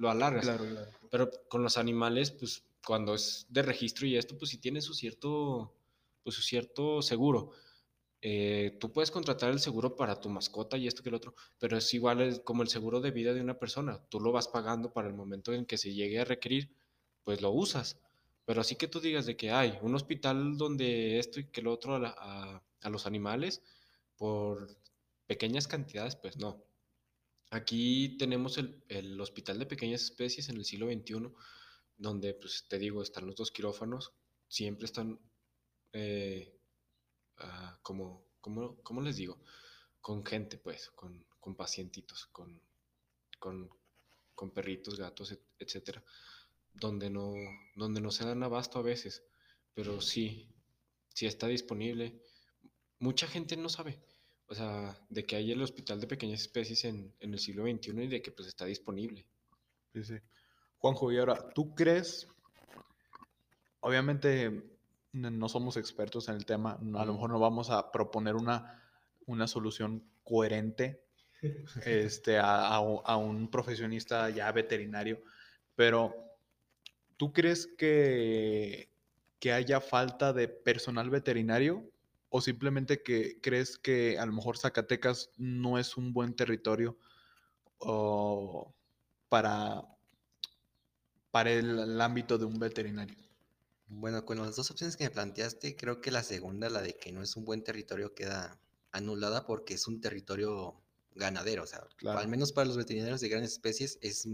[0.00, 0.44] lo alargas.
[0.44, 0.90] Claro, claro.
[1.10, 4.94] Pero con los animales, pues cuando es de registro y esto, pues sí tiene su
[4.94, 5.74] cierto,
[6.22, 7.50] pues su cierto seguro.
[8.22, 11.76] Eh, tú puedes contratar el seguro para tu mascota y esto que el otro, pero
[11.76, 14.02] es igual como el seguro de vida de una persona.
[14.08, 16.74] Tú lo vas pagando para el momento en que se llegue a requerir,
[17.22, 17.98] pues lo usas.
[18.46, 21.72] Pero así que tú digas de que hay un hospital donde esto y que lo
[21.72, 23.62] otro a, a los animales
[24.16, 24.66] por
[25.26, 26.69] pequeñas cantidades, pues no.
[27.50, 31.32] Aquí tenemos el, el, Hospital de Pequeñas Especies en el siglo XXI,
[31.98, 34.12] donde, pues te digo, están los dos quirófanos,
[34.46, 35.18] siempre están
[35.92, 36.56] eh,
[37.38, 39.42] ah, como, como, ¿cómo les digo?
[40.00, 42.62] Con gente, pues, con, con pacientitos, con,
[43.40, 43.68] con,
[44.36, 46.04] con, perritos, gatos, etcétera,
[46.72, 47.34] donde no,
[47.74, 49.24] donde no se dan abasto a veces,
[49.74, 50.48] pero sí,
[51.12, 52.22] sí está disponible.
[53.00, 54.00] Mucha gente no sabe
[54.50, 58.08] o sea, de que hay el hospital de pequeñas especies en, el siglo XXI y
[58.08, 59.24] de que pues está disponible.
[59.92, 60.14] Sí, sí.
[60.78, 62.26] Juanjo, y ahora, ¿tú crees?
[63.78, 64.60] Obviamente
[65.12, 68.82] no somos expertos en el tema, a lo mejor no vamos a proponer una,
[69.26, 71.04] una solución coherente
[71.84, 75.22] este, a, a, un profesionista ya veterinario,
[75.76, 76.12] pero
[77.16, 78.90] ¿tú crees que,
[79.38, 81.88] que haya falta de personal veterinario
[82.30, 86.96] o simplemente que crees que a lo mejor Zacatecas no es un buen territorio
[89.28, 89.82] para,
[91.30, 93.16] para el, ámbito de un veterinario?
[93.88, 97.10] Bueno, con las dos opciones que me planteaste, creo que la segunda, la de que
[97.10, 98.60] no es un buen territorio, queda
[98.92, 100.80] anulada porque es un territorio
[101.16, 104.28] ganadero, o sea, al menos para los veterinarios de grandes especies es,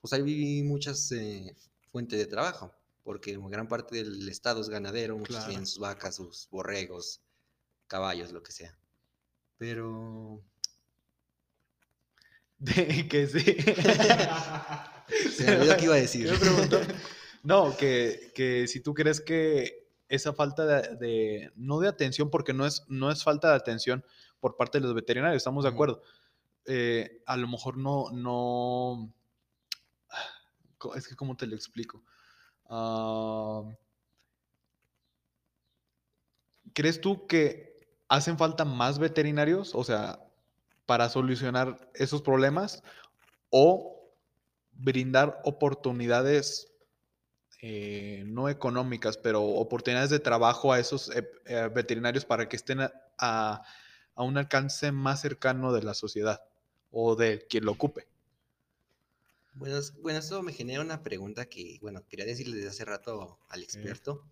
[0.00, 1.54] pues hay muchas eh,
[1.92, 6.48] fuentes de trabajo porque gran parte del estado es ganadero, muchos tienen sus vacas, sus
[6.50, 7.20] borregos,
[7.86, 8.76] caballos, lo que sea.
[9.58, 10.42] Pero...
[12.58, 13.44] De que sí.
[15.30, 16.32] Se me olvidó que iba a decir.
[17.42, 22.64] No, que, que, si tú crees que esa falta de, no de atención, porque no
[22.64, 24.02] es, no es falta de atención
[24.40, 26.00] por parte de los veterinarios, estamos de acuerdo.
[26.64, 29.12] Eh, a lo mejor no, no,
[30.96, 32.02] es que cómo te lo explico.
[36.72, 37.74] ¿Crees tú que
[38.08, 40.20] hacen falta más veterinarios, o sea,
[40.86, 42.82] para solucionar esos problemas
[43.50, 43.94] o
[44.72, 46.72] brindar oportunidades
[47.62, 52.80] eh, no económicas, pero oportunidades de trabajo a esos eh, eh, veterinarios para que estén
[52.80, 53.62] a, a,
[54.16, 56.42] un alcance más cercano de la sociedad
[56.90, 58.06] o de quien lo ocupe?
[59.54, 63.62] Bueno, bueno, esto me genera una pregunta que, bueno, quería decirle desde hace rato al
[63.62, 64.24] experto.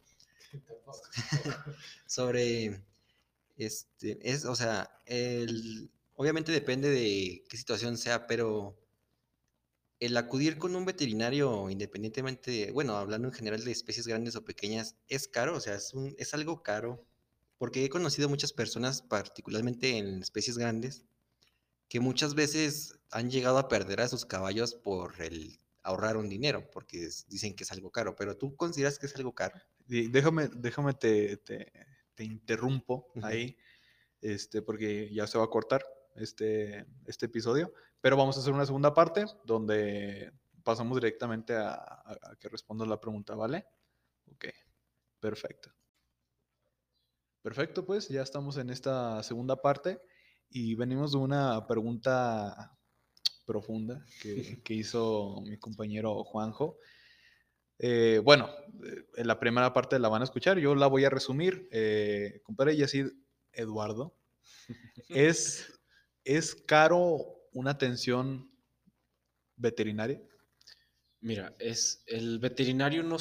[2.06, 2.82] Sobre,
[3.56, 8.76] este, es, o sea, el, obviamente depende de qué situación sea, pero
[10.00, 14.96] el acudir con un veterinario, independientemente, bueno, hablando en general de especies grandes o pequeñas,
[15.06, 17.06] es caro, o sea, es, un, es algo caro,
[17.56, 21.04] porque he conocido muchas personas, particularmente en especies grandes,
[21.92, 26.70] que muchas veces han llegado a perder a sus caballos por el ahorrar un dinero,
[26.70, 29.60] porque dicen que es algo caro, pero tú consideras que es algo caro.
[29.86, 33.58] Déjame, déjame te, te, interrumpo ahí,
[34.22, 35.84] este, porque ya se va a cortar
[36.16, 40.32] este, este episodio, pero vamos a hacer una segunda parte donde
[40.64, 43.66] pasamos directamente a, a que respondas la pregunta, ¿vale?
[44.30, 44.46] Ok,
[45.20, 45.70] perfecto.
[47.42, 50.00] Perfecto, pues ya estamos en esta segunda parte
[50.52, 52.76] y venimos de una pregunta
[53.44, 56.78] profunda que, hizo mi compañero Juanjo.
[57.78, 58.50] Eh, bueno,
[58.82, 61.68] en eh, la primera parte la van a escuchar, yo la voy a resumir.
[61.72, 63.08] Eh, compadre Yacid
[63.52, 64.16] Eduardo,
[65.08, 65.80] ¿es,
[66.24, 67.18] ¿es caro
[67.52, 68.50] una atención
[69.56, 70.22] veterinaria?
[71.20, 73.16] Mira, es, el veterinario no,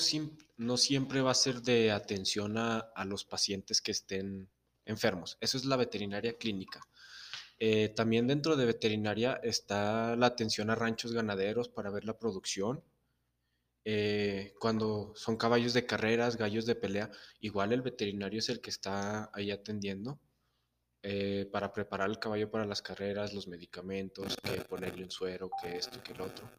[0.57, 4.49] no siempre va a ser de atención a, a los pacientes que estén
[4.85, 5.37] enfermos.
[5.39, 6.81] Eso es la veterinaria clínica.
[7.63, 12.83] Eh, también dentro de veterinaria está la atención a ranchos ganaderos para ver la producción.
[13.85, 18.71] Eh, cuando son caballos de carreras, gallos de pelea, igual el veterinario es el que
[18.71, 20.19] está ahí atendiendo
[21.03, 25.77] eh, para preparar el caballo para las carreras, los medicamentos, que ponerle un suero, que
[25.77, 26.49] esto, que el otro.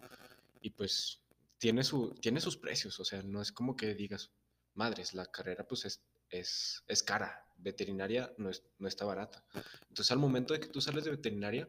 [0.60, 1.20] Y pues
[1.58, 4.30] tiene, su, tiene sus precios, o sea, no es como que digas,
[4.74, 9.44] madres, la carrera pues es, es, es cara, veterinaria no, no está barata.
[9.88, 11.68] Entonces al momento de que tú sales de veterinaria,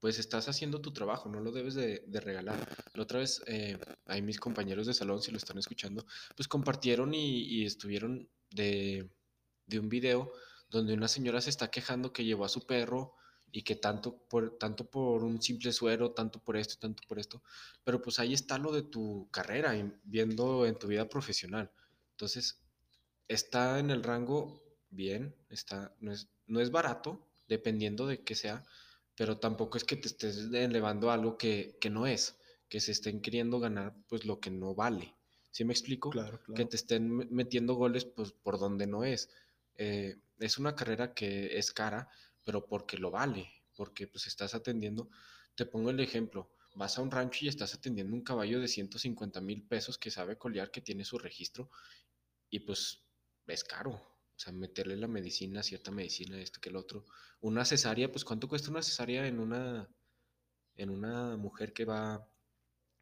[0.00, 2.58] pues estás haciendo tu trabajo, no lo debes de, regalar.
[2.94, 7.12] La otra vez, eh, ahí mis compañeros de salón, si lo están escuchando, pues compartieron
[7.14, 9.10] y, estuvieron de,
[9.66, 10.32] de, un video
[10.70, 13.14] donde una señora se está quejando que llevó a su perro
[13.52, 17.42] y que tanto por, tanto por un simple suero, tanto por esto, tanto por esto,
[17.84, 21.70] pero pues ahí está lo de tu carrera, viendo en tu vida profesional.
[22.12, 22.59] Entonces,
[23.36, 28.64] está en el rango bien, está, no, es, no es barato, dependiendo de qué sea,
[29.16, 32.36] pero tampoco es que te estés elevando algo que, no es,
[32.68, 35.14] que se estén queriendo ganar pues lo que no vale.
[35.50, 36.10] ¿Sí me explico?
[36.10, 36.68] Claro, Que claro.
[36.70, 39.30] te estén me- metiendo goles pues, por donde no es.
[39.76, 42.08] Eh, es una carrera que es cara,
[42.44, 45.10] pero porque lo vale, porque pues estás atendiendo.
[45.54, 49.40] Te pongo el ejemplo, vas a un rancho y estás atendiendo un caballo de 150
[49.40, 51.70] mil pesos que sabe colear, que tiene su registro,
[52.50, 53.04] y pues
[53.52, 53.90] es caro.
[53.92, 57.04] O sea, meterle la medicina, cierta medicina, esto que el otro.
[57.40, 59.88] Una cesárea, pues ¿cuánto cuesta una cesárea en una,
[60.76, 62.26] en una mujer que va,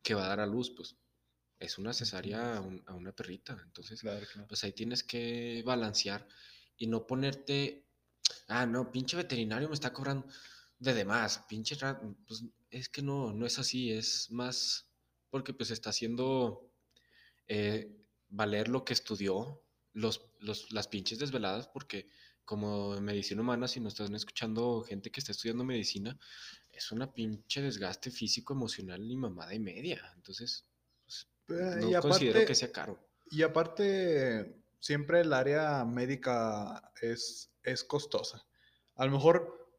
[0.03, 0.71] que va a dar a luz?
[0.77, 0.97] Pues
[1.59, 3.61] es una cesárea a, un- a una perrita.
[3.65, 4.49] Entonces, Claro, claro.
[4.49, 6.27] pues ahí tienes que balancear
[6.77, 7.87] y no ponerte,
[8.49, 10.27] ah, no, pinche veterinario me está cobrando
[10.79, 11.77] de demás, pinche,
[12.27, 14.89] pues es que no, no es así, es más
[15.31, 16.73] porque pues está haciendo
[17.49, 17.97] eh,
[18.29, 22.09] valer lo que estudió, los, los, las pinches desveladas, porque
[22.45, 26.19] como medicina humana, si nos están escuchando gente que está estudiando medicina,
[26.71, 30.13] es una pinche desgaste físico, emocional y mamada y media.
[30.17, 30.65] Entonces,
[31.05, 32.99] pues, Eh, no considero que sea caro.
[33.31, 38.47] Y aparte, siempre el área médica es, es costosa.
[38.95, 39.71] A lo mejor,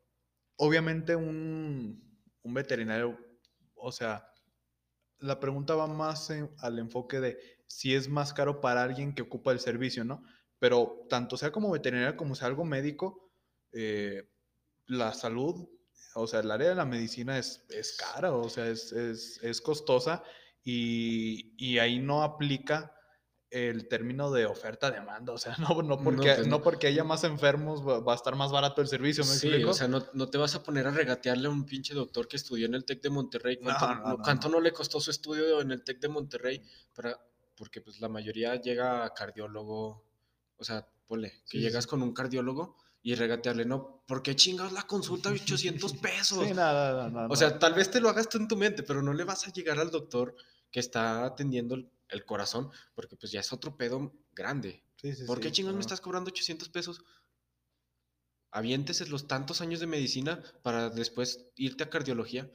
[0.57, 3.17] obviamente, un, un veterinario,
[3.75, 4.31] o sea,
[5.19, 9.21] la pregunta va más en- al enfoque de si es más caro para alguien que
[9.21, 10.23] ocupa el servicio, ¿no?
[10.57, 13.31] Pero tanto sea como veterinario como sea algo médico,
[13.71, 14.27] eh,
[14.87, 15.69] la salud,
[16.15, 19.61] o sea, el área de la medicina es, es cara, o sea, es, es, es
[19.61, 20.23] costosa
[20.63, 22.91] y, y ahí no aplica
[23.51, 26.63] el término de oferta-demanda, o sea, no, no, porque, pues no no.
[26.63, 29.71] porque haya más enfermos va, a estar más barato el servicio, ¿me Sí, explico?
[29.71, 32.37] o sea, no, no te vas a poner a regatearle a un pinche doctor que
[32.37, 33.57] estudió en el TEC de Monterrey.
[33.57, 36.63] ¿Cuánto No, cuánto no le costó su estudio en el TEC de Monterrey?
[36.93, 37.19] Para,
[37.59, 40.03] porque pues la mayoría llega a cardiólogo,
[40.57, 41.89] o sea, ponle, que Sí, llegas sí.
[41.89, 46.47] con un cardiólogo y regatearle, no, ¿por qué chingados la consulta 800 pesos?
[46.47, 49.01] Sí, nada, nada, O sea, tal vez te lo hagas tú en tu mente, pero
[49.01, 50.35] no le vas a llegar al doctor
[50.71, 54.83] que está atendiendo el, el corazón, porque pues ya es otro pedo grande.
[55.27, 57.01] ¿Por qué chingados me estás cobrando 800 pesos?
[58.51, 62.49] Aviéntese los tantos años de medicina para después irte a cardiología.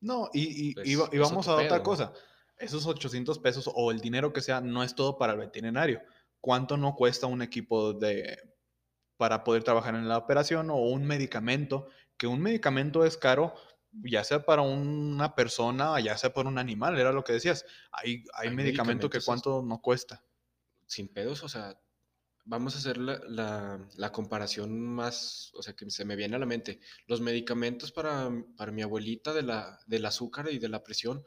[0.00, 1.82] No, y, y, Pues, y y vamos a otra pedo.
[1.82, 2.12] cosa.
[2.58, 6.00] Esos 800 pesos o el dinero que sea no es todo para el veterinario.
[6.40, 8.38] ¿Cuánto no cuesta un equipo de
[9.16, 11.88] para poder trabajar en la operación o un medicamento?
[12.16, 13.54] Que un medicamento es caro,
[13.92, 17.64] ya sea para una persona, ya sea para un animal, era lo que decías.
[17.92, 20.22] Hay, hay, Hay medicamento que cuánto no cuesta.
[20.86, 21.78] Sin pedos, o sea,
[22.44, 26.38] vamos a hacer la, la- la comparación más, o sea, que se me viene a
[26.38, 26.80] la mente.
[27.06, 31.24] Los medicamentos para, para mi abuelita de la, del azúcar y de la presión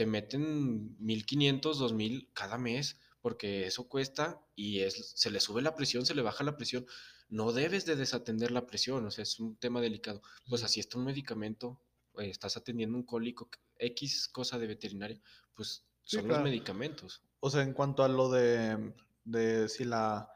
[0.00, 5.74] te meten 1500, 2000 cada mes, porque eso cuesta y es, se le sube la
[5.74, 6.86] presión, se le baja la presión.
[7.28, 10.22] No debes de desatender la presión, o sea, es un tema delicado.
[10.48, 11.82] Pues así está un medicamento,
[12.16, 15.20] eh, estás atendiendo un cólico, X cosa de veterinaria,
[15.54, 16.40] pues Sí, son claro.
[16.40, 17.22] los medicamentos.
[17.40, 20.30] O sea, en cuanto a lo de, de si la,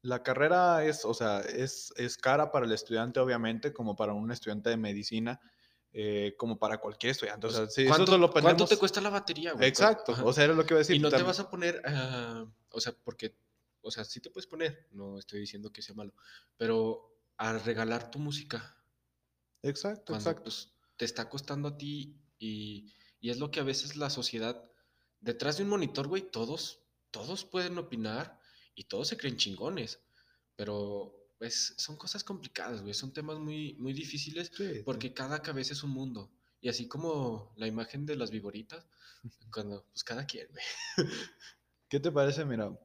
[0.00, 4.30] la carrera es, o sea, es, es cara para el estudiante, obviamente, como para un
[4.30, 5.40] estudiante de medicina,
[5.92, 7.46] eh, como para cualquier estudiante.
[7.46, 9.66] O Pues, sea, ¿cuánto, te lo cuánto te ponemos- cuesta la batería, güey?
[9.68, 10.24] Exacto, Ajá.
[10.24, 10.96] o sea, era lo que iba a decir.
[10.96, 13.34] y no te vas a poner, ah, o sea, porque,
[13.80, 16.12] o sea, sí te puedes poner, no estoy diciendo que sea malo,
[16.56, 18.76] pero a regalar tu música,
[19.62, 20.42] Exacto, cuando exacto.
[20.44, 24.70] pues, te está costando a ti y, y es lo que a veces la sociedad,
[25.20, 28.38] detrás de un monitor, güey, todos, todos pueden opinar
[28.74, 30.00] y todos se creen chingones,
[30.56, 34.82] pero pues son cosas complicadas, güey, son temas muy, muy difíciles Sí, sí.
[34.84, 36.30] porque cada cabeza es un mundo.
[36.60, 38.86] Y así como la imagen de las viboritas,
[39.52, 41.08] cuando, pues cada quien, güey.
[41.88, 42.44] ¿Qué te parece?
[42.44, 42.76] Mira,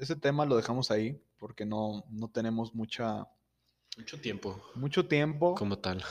[0.00, 3.26] ese tema lo dejamos ahí porque no, no tenemos mucha,
[3.96, 6.04] Mucho tiempo, mucho tiempo como tal.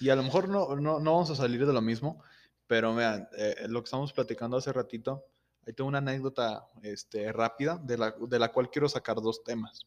[0.00, 2.22] y a lo mejor no, no, no vamos a salir de lo mismo,
[2.66, 5.24] pero vean, eh, lo que estamos platicando hace ratito,
[5.66, 9.86] ahí tengo una anécdota este, rápida de la, de la cual quiero sacar dos temas.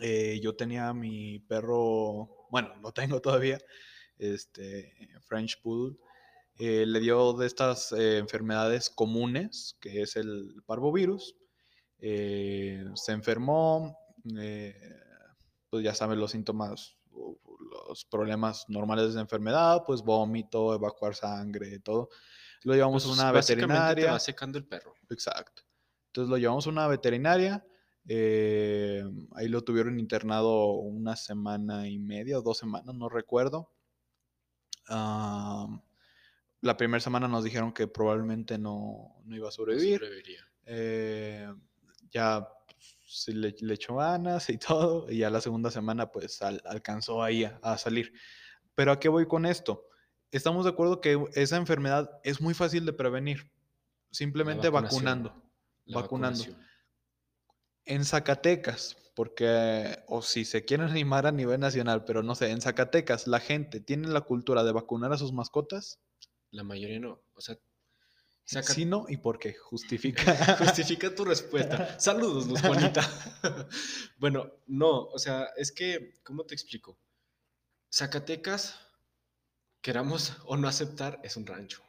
[0.00, 3.58] Eh, yo tenía mi perro, bueno, lo tengo todavía,
[4.18, 4.94] este
[5.26, 5.96] French Poodle,
[6.58, 11.36] eh, le dio de estas eh, enfermedades comunes, que es el parvovirus.
[11.98, 13.96] Eh, se enfermó,
[14.38, 14.74] eh,
[15.70, 16.96] pues ya saben los síntomas,
[17.88, 22.08] los problemas normales de enfermedad, pues vómito, evacuar sangre, todo.
[22.64, 24.04] Lo llevamos Pues, a una veterinaria.
[24.06, 24.94] te va secando el perro.
[25.10, 25.62] Exacto.
[26.08, 27.64] Entonces lo llevamos a una veterinaria.
[28.08, 33.70] Eh, ahí lo tuvieron internado una semana y media o dos semanas, no recuerdo.
[36.60, 40.00] La primera semana nos dijeron que probablemente no, no iba a sobrevivir.
[40.64, 41.52] Eh,
[42.10, 42.46] ya
[43.04, 45.10] se le, le echó ganas y todo.
[45.10, 48.12] Y ya la segunda semana pues al- alcanzó ahí a, a salir.
[48.74, 49.86] Pero ¿a qué voy con esto?
[50.30, 53.50] Estamos de acuerdo que esa enfermedad es muy fácil de prevenir.
[54.12, 55.42] Simplemente vacunando.
[55.86, 56.38] Vacunando.
[57.84, 62.60] En Zacatecas, porque, o si se quieren animar a nivel nacional, pero no sé, en
[62.60, 65.98] Zacatecas la gente tiene la cultura de vacunar a sus mascotas.
[66.50, 67.22] La mayoría no.
[67.34, 67.58] O sea,
[68.44, 69.54] saca- Sí, no, ¿y por qué?
[69.54, 70.22] Justifica.
[70.58, 71.98] Justifica tu respuesta.
[71.98, 73.02] Saludos, Luz Juanita.
[74.18, 76.98] bueno, no, o sea, es que, ¿cómo te explico?
[77.92, 78.78] Zacatecas,
[79.82, 81.82] queramos o no aceptar, es un rancho.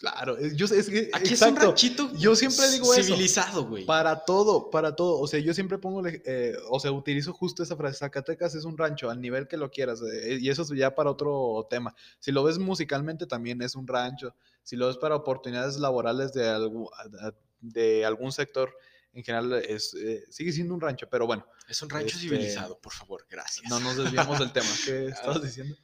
[0.00, 3.02] Claro, yo, es que, Aquí es un ranchito Yo siempre digo eso.
[3.14, 3.84] civilizado, güey.
[3.86, 5.20] Para todo, para todo.
[5.20, 8.76] O sea, yo siempre pongo, eh, o sea, utilizo justo esa frase, Zacatecas es un
[8.78, 10.00] rancho, al nivel que lo quieras.
[10.02, 11.94] eh, y eso es ya para otro tema.
[12.18, 14.34] Si lo ves musicalmente, también es un rancho.
[14.62, 18.74] Si lo ves para oportunidades laborales de, algu- a- a- de algún sector,
[19.12, 21.06] en general, es, eh, sigue siendo un rancho.
[21.10, 23.68] Pero bueno, Es un rancho este, civilizado, por favor, gracias.
[23.68, 24.68] no nos desviamos del tema.
[24.86, 25.06] ¿Qué
[25.38, 25.76] estabas diciendo?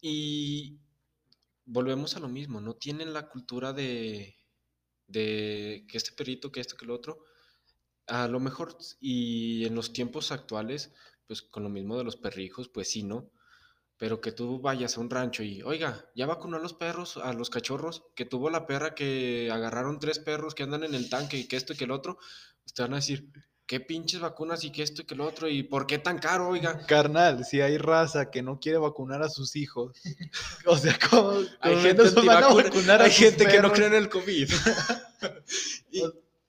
[0.00, 0.78] Y
[1.64, 4.36] volvemos a lo mismo, no tienen la cultura de,
[5.06, 7.24] de que este perrito, que esto, que lo otro.
[8.06, 10.92] A lo mejor, y en los tiempos actuales,
[11.26, 13.30] pues con lo mismo de los perrijos, pues sí, ¿no?
[13.96, 17.32] Pero que tú vayas a un rancho y, oiga, ya vacunó a los perros, a
[17.32, 21.38] los cachorros, que tuvo la perra que agarraron tres perros que andan en el tanque
[21.38, 22.18] y que esto y que el otro,
[22.74, 23.30] te van a decir,
[23.72, 25.48] ¿qué pinches vacunas y que esto y que el otro?
[25.48, 26.84] ¿Y por qué tan caro, oiga?
[26.84, 29.98] Carnal, si hay raza que no quiere vacunar a sus hijos,
[30.66, 33.94] o sea, ¿cómo, Hay gente, van a vacunar a hay gente que no cree en
[33.94, 34.52] el COVID.
[35.90, 36.02] y,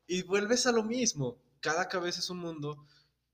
[0.05, 1.37] y vuelves a lo mismo.
[1.61, 2.85] Cada cabeza es un mundo.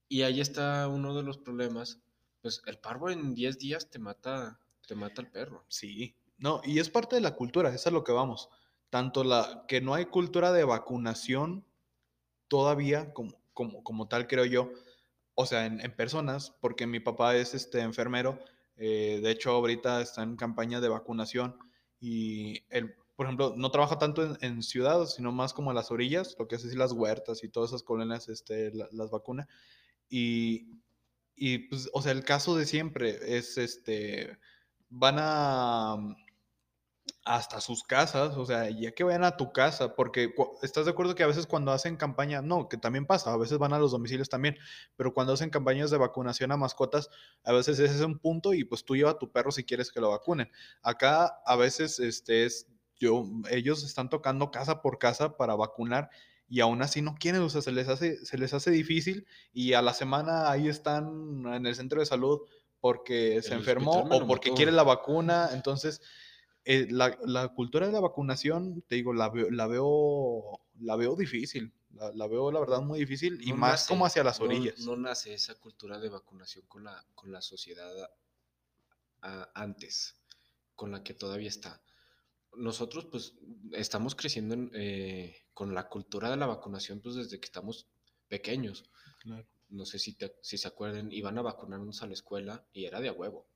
[0.08, 2.00] Y ahí está uno de los problemas.
[2.44, 5.66] Pues el parvo en 10 días te mata, te mata al perro.
[5.68, 8.50] Sí, no, y es parte de la cultura, es a lo que vamos.
[8.92, 11.66] Tanto la que no hay cultura de vacunación
[12.48, 14.72] todavía como, como, como tal, creo yo.
[15.36, 18.40] O sea, en, en personas, porque mi papá es este enfermero,
[18.78, 21.58] eh, de hecho ahorita está en campaña de vacunación
[22.00, 25.92] y él, por ejemplo, no trabaja tanto en, en ciudad, sino más como a las
[25.92, 29.48] orillas, lo que es las huertas y todas esas colonias, este, la- las vacuna.
[30.10, 30.80] Y,
[31.36, 34.38] y pues, o sea, el caso de siempre es este,
[34.90, 35.98] van a
[37.30, 41.14] hasta sus casas, o sea, ya que vayan a tu casa, porque estás de acuerdo
[41.14, 43.92] que a veces cuando hacen campaña, no, que también pasa, a veces van a los
[43.92, 44.58] domicilios también,
[44.96, 47.12] pero cuando hacen campañas de vacunación a mascotas,
[47.44, 49.92] a veces ese es un punto y pues tú lleva a tu perro si quieres
[49.92, 50.50] que lo vacunen.
[50.82, 52.66] Acá a veces este es,
[52.96, 56.10] yo, ellos están tocando casa por casa para vacunar
[56.48, 59.74] y aún así no quieren, o sea, se les hace, se les hace difícil y
[59.74, 62.40] a la semana ahí están en el centro de salud
[62.80, 64.56] porque se El enfermó o porque mató.
[64.56, 66.02] quiere la vacuna, entonces
[66.66, 71.16] eh, la, la cultura de la vacunación, te digo, la veo, la veo, la veo
[71.16, 74.40] difícil, la, la veo la verdad muy difícil y No más nace, como hacia las
[74.40, 74.80] orillas.
[74.80, 77.92] No, nace esa cultura de vacunación con la, con la sociedad
[79.22, 80.16] a- antes,
[80.76, 81.82] con la que todavía está.
[82.56, 83.36] Nosotros, pues,
[83.74, 87.88] estamos creciendo en, eh, con la cultura de la vacunación, pues, desde que estamos
[88.28, 88.90] pequeños.
[89.20, 89.48] Claro.
[89.70, 93.00] No sé si, te- si se acuerdan, iban a vacunarnos a la escuela y era
[93.02, 93.48] de a huevo.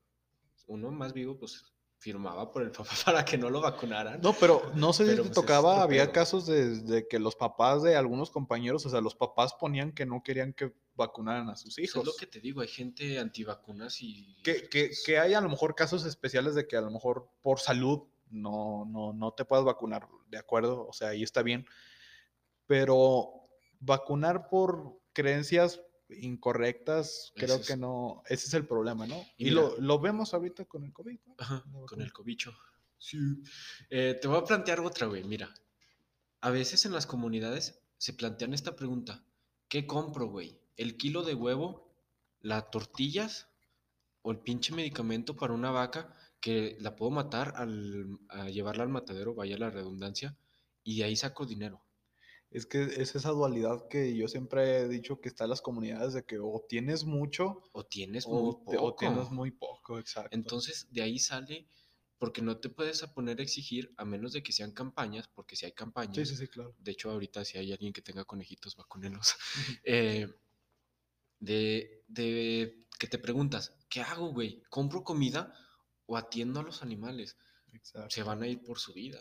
[0.68, 1.64] Uno más vivo, pues,
[2.04, 4.20] firmaba por el papá para que no lo vacunaran.
[4.22, 7.18] No, pero no sé si Pero, te pues, es tocaba, había casos de, de que
[7.18, 11.50] los papás de algunos compañeros, o sea, los papás ponían que no querían que vacunaran
[11.50, 12.02] a sus Pues, hijos.
[12.02, 14.36] es lo que te digo, hay gente antivacunas y...
[14.44, 17.30] que, que, pues, que hay a lo mejor casos especiales de que a lo mejor
[17.42, 21.66] por salud no, no, no te puedas vacunar, de acuerdo, o sea, ahí está bien,
[22.68, 23.48] pero
[23.80, 25.82] vacunar por creencias
[26.22, 29.16] incorrectas, creo que no, ese es el problema, ¿no?
[29.38, 31.36] Y Y, mira- lo, lo vemos ahorita con el COVID, ¿no?
[31.38, 32.54] Ajá, con el cobicho.
[32.98, 33.18] Sí.
[33.90, 35.24] Eh, te voy a plantear otra, güey.
[35.24, 35.54] Mira,
[36.42, 39.24] a veces en las comunidades se plantean esta pregunta.
[39.68, 40.60] ¿Qué compro, güey?
[40.78, 41.94] ¿El kilo de huevo,
[42.42, 43.48] las tortillas
[44.22, 48.90] o el pinche medicamento para una vaca que la puedo matar al a llevarla al
[48.90, 50.38] matadero, vaya la redundancia,
[50.84, 51.82] y de ahí saco dinero?
[52.54, 56.14] Es que es esa dualidad que yo siempre he dicho que está en las comunidades
[56.14, 58.96] de que o tienes mucho O tienes muy o, te- o poco.
[58.96, 60.36] tienes muy poco, exacto.
[60.36, 61.68] Entonces, de ahí sale,
[62.20, 65.56] porque no te puedes a poner a exigir, a menos de que sean campañas, porque
[65.56, 66.76] si hay campañas, sí, sí, sí, claro.
[66.78, 69.36] de hecho ahorita si hay alguien que tenga conejitos, vacúnenlos,
[69.84, 70.28] eh,
[71.40, 74.64] de, de que te preguntas, ¿qué hago, güey?
[74.70, 75.54] ¿Compro comida
[76.06, 77.38] o atiendo a los animales?
[77.74, 78.10] Exacto.
[78.16, 79.20] Se van a ir por su vida.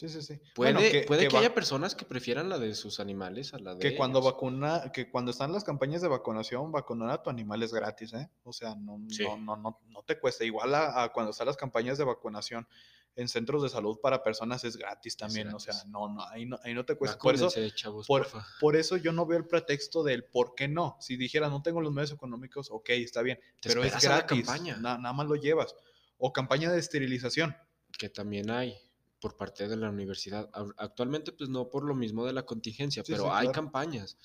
[0.00, 0.40] Sí, sí, sí.
[0.54, 3.80] Puede, Bueno, puede que, haya personas que prefieran la de sus animales a la de
[3.80, 4.32] que cuando ellos.
[4.32, 8.30] vacuna, que cuando están las campañas de vacunación, vacunar a tu animal es gratis, ¿eh?
[8.42, 9.24] O sea, no, Sí.
[9.24, 10.42] no, no, no, no te cuesta.
[10.44, 12.66] Igual a, a cuando están las campañas de vacunación
[13.14, 15.52] en centros de salud para personas es gratis también.
[15.52, 15.90] O sea, gratis.
[15.90, 17.18] no, no, ahí no, ahí no te cuesta.
[17.18, 18.46] Por eso, chavos, por, porfa.
[18.58, 20.96] por eso yo no veo el pretexto del por qué no.
[21.00, 23.38] Si dijera no tengo los medios económicos, ok, está bien.
[23.60, 24.46] Te pero es a la gratis.
[24.46, 24.76] campaña.
[24.78, 25.74] na- nada más lo llevas.
[26.16, 27.54] O campaña de esterilización.
[27.98, 28.78] Que también hay.
[29.20, 30.50] Por parte de la universidad.
[30.76, 33.52] Actualmente, pues no por lo mismo de la contingencia, Sí, pero sí, hay claro.
[33.52, 34.18] campañas.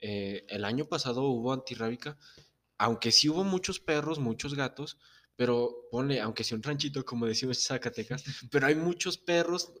[0.00, 2.18] Eh, el año pasado hubo antirrábica,
[2.78, 4.98] aunque sí hubo muchos perros, muchos gatos,
[5.36, 9.72] pero ponle, aunque sea un ranchito, como decimos en Zacatecas, pero hay muchos perros,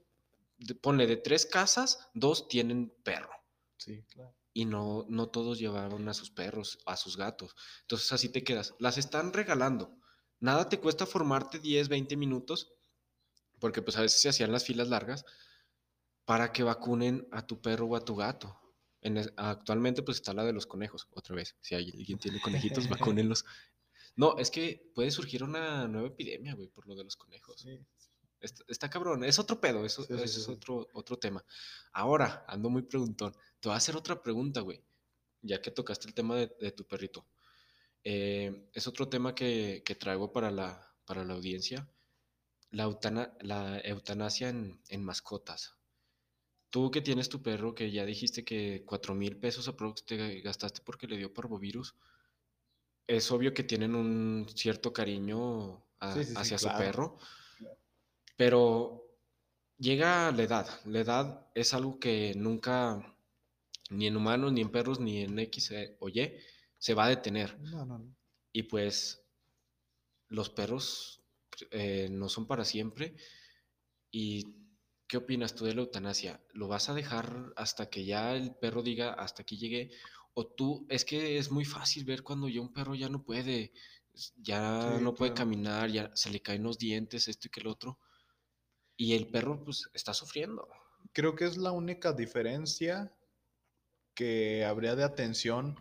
[0.80, 3.30] ponle, de tres casas, dos tienen perro
[3.78, 4.34] Sí, claro.
[4.54, 7.54] y no, no todos llevaron a sus perros, a sus gatos.
[7.82, 8.74] Entonces así te quedas.
[8.78, 9.98] Las están regalando.
[10.40, 12.72] Nada te cuesta formarte 10, 20 minutos,
[13.62, 15.24] porque pues a veces se hacían las filas largas,
[16.24, 18.60] para que vacunen a tu perro o a tu gato.
[19.00, 21.54] En actualmente pues está la de los conejos, otra vez.
[21.60, 22.88] Si alguien tiene conejitos,
[23.20, 23.44] vacúnenlos.
[24.16, 27.60] No, es que puede surgir una nueva epidemia, güey, por lo de los conejos.
[27.60, 27.78] Sí.
[28.40, 30.48] Está, está cabrón, es otro pedo, eso, Sí, eso es.
[30.48, 31.44] Otro, otro tema.
[31.92, 33.32] Ahora, ando muy preguntón.
[33.60, 34.82] Te voy a hacer otra pregunta, güey,
[35.40, 37.28] ya que tocaste el tema de, de tu perrito.
[38.02, 41.88] Eh, es otro tema que, que traigo para la, para la audiencia.
[42.72, 45.76] La, eutana- la eutanasia en, en mascotas.
[46.70, 50.80] Tú que tienes tu perro, que ya dijiste que cuatro mil pesos aprox te gastaste
[50.84, 51.94] porque le dio parvovirus,
[53.06, 57.18] es obvio que tienen un cierto cariño a- Sí, sí, sí, hacia su perro,
[58.36, 59.04] pero
[59.78, 60.80] llega la edad.
[60.86, 63.16] La edad es algo que nunca,
[63.90, 66.32] ni en humanos, ni en perros, ni en X eh, o Y,
[66.78, 67.58] se va a detener.
[67.60, 68.16] No, no, no.
[68.52, 69.22] Y pues
[70.28, 71.21] los perros
[71.70, 73.16] eh, no son para siempre.
[74.10, 74.56] ¿Y
[75.08, 76.42] qué opinas tú de la eutanasia?
[76.52, 79.90] ¿Lo vas a dejar hasta que ya el perro diga hasta aquí llegué?
[80.34, 83.72] O tú, es que es muy fácil ver cuando ya un perro ya no puede,
[84.36, 85.34] ya Sí, no puede claro.
[85.34, 87.98] caminar, ya se le caen los dientes, esto y que el otro.
[88.96, 90.68] Y el perro pues está sufriendo.
[91.12, 93.14] Creo que es la única diferencia
[94.14, 95.76] que habría de atención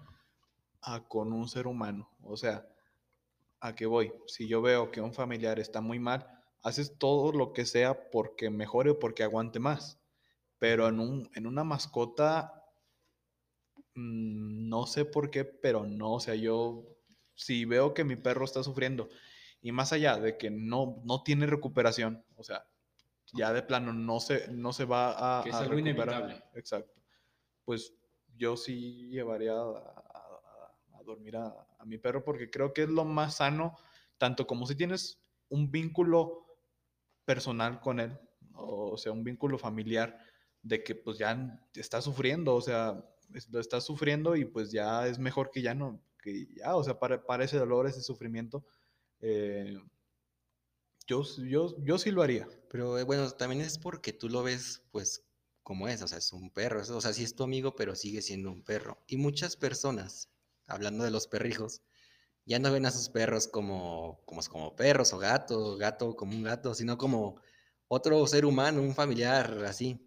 [0.81, 2.09] a con un ser humano.
[2.23, 2.70] O sea,
[3.61, 4.13] ¿a qué voy?
[4.27, 6.27] Si yo veo que un familiar está muy mal,
[6.63, 9.99] haces todo lo que sea porque mejore o porque aguante más.
[10.59, 12.65] Pero en, un, en una mascota,
[13.95, 16.13] mm, no sé por qué, pero no.
[16.13, 16.85] O sea, yo,
[17.35, 19.09] si veo que mi perro está sufriendo
[19.61, 22.65] y más allá de que no, no tiene recuperación, o sea,
[23.33, 26.21] ya de plano no se, no se va a, Que es a algo recuperar.
[26.23, 26.43] inevitable.
[26.59, 27.01] Exacto.
[27.65, 27.93] Pues
[28.35, 31.47] yo sí llevaría a, a- a dormir a,
[31.81, 33.75] a mi perro porque creo que es lo más sano,
[34.17, 36.45] tanto como si tienes un vínculo
[37.25, 38.17] personal con él,
[38.53, 40.17] o sea, un vínculo familiar
[40.61, 43.03] de que pues ya está sufriendo, o sea,
[43.49, 46.99] lo está sufriendo y pues ya es mejor que ya no, que ya, o sea,
[46.99, 48.65] para, para ese dolor, ese sufrimiento,
[49.19, 49.77] eh,
[51.07, 52.47] yo, yo, yo sí lo haría.
[52.69, 55.25] Pero eh, bueno, también es porque tú lo ves, pues,
[55.63, 58.21] como es, o sea, es un perro, o sea, sí es tu amigo, pero sigue
[58.21, 59.03] siendo un perro.
[59.07, 60.30] Y muchas personas,
[60.71, 61.81] hablando de los perrijos,
[62.45, 66.43] ya no ven a sus perros como, como, como perros o gato, gato como un
[66.43, 67.39] gato, sino como
[67.87, 69.99] otro ser humano, un familiar, así.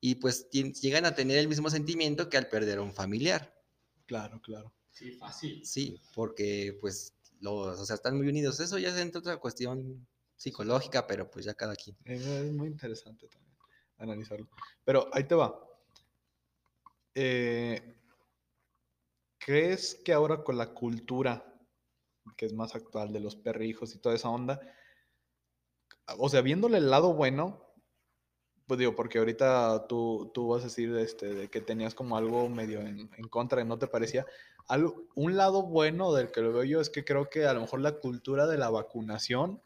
[0.00, 3.54] Y pues llegan a tener el mismo sentimiento que al perder a un familiar.
[4.06, 4.72] Claro, claro.
[4.90, 5.64] Sí, fácil.
[5.64, 8.60] Sí, porque pues los, o sea, están muy unidos.
[8.60, 10.06] Eso ya es entre otra cuestión
[10.36, 11.96] psicológica, pero pues ya cada quien.
[12.04, 13.54] Es, es muy interesante también
[13.98, 14.48] analizarlo.
[14.84, 15.58] Pero ahí te va.
[17.14, 17.96] Eh,
[19.44, 21.44] ¿Crees que ahora con la cultura,
[22.36, 24.58] que es más actual, de los perrijos y toda esa onda,
[26.18, 27.60] o sea, viéndole el lado bueno,
[28.66, 32.48] pues digo, porque ahorita tú, tú vas a decir este, de que tenías como algo
[32.48, 34.24] medio en, en contra y no te parecía.
[34.66, 37.60] Algo, un lado bueno del que lo veo yo es que creo que a lo
[37.60, 39.60] mejor la cultura de la vacunación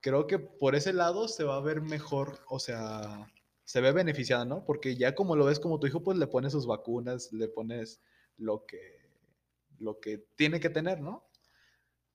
[0.00, 3.30] creo que por ese lado se va a ver mejor, o sea,
[3.64, 4.64] se ve beneficiada, ¿no?
[4.64, 8.00] Porque ya como lo ves como tu hijo, pues le pones sus vacunas, le pones
[8.38, 9.10] lo que,
[9.78, 11.28] lo que tiene que tener, ¿no?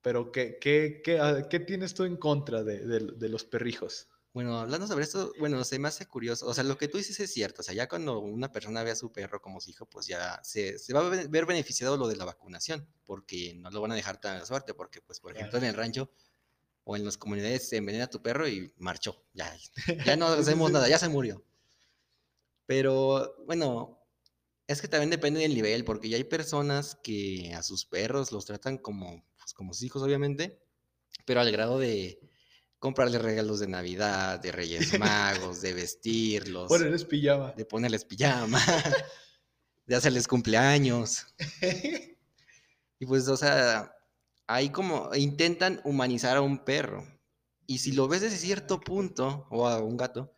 [0.02, 4.08] Pero ¿qué, qué, qué, ah, qué tienes tú en contra de, de- de los perrijos?
[4.34, 6.46] Bueno, hablando sobre esto, bueno, se me hace curioso.
[6.46, 7.60] O sea, lo que tú dices es cierto.
[7.62, 10.40] O sea, ya cuando una persona ve a su perro como su hijo, pues ya
[10.42, 13.92] se, se va a ve- ver beneficiado lo de la vacunación, porque no lo van
[13.92, 16.10] a dejar tan a la suerte, porque, pues, por ejemplo, en el rancho
[16.84, 19.24] o en las comunidades se envenena tu perro y marchó.
[19.34, 19.56] Ya,
[20.06, 21.44] ya no hacemos nada, ya se murió.
[22.66, 24.03] Pero, bueno,
[24.66, 28.46] es que también depende del nivel, porque ya hay personas que a sus perros los
[28.46, 30.58] tratan como, pues, como sus hijos, obviamente,
[31.24, 32.18] pero al grado de
[32.78, 37.52] comprarles regalos de Navidad, de Reyes Magos, de vestirlos, eres pijama.
[37.52, 38.60] de ponerles pijama,
[39.86, 41.26] de hacerles cumpleaños.
[43.00, 43.92] Y pues, o sea,
[44.46, 47.04] ahí como intentan humanizar a un perro.
[47.66, 50.32] Y si lo ves desde cierto punto, o a un gato,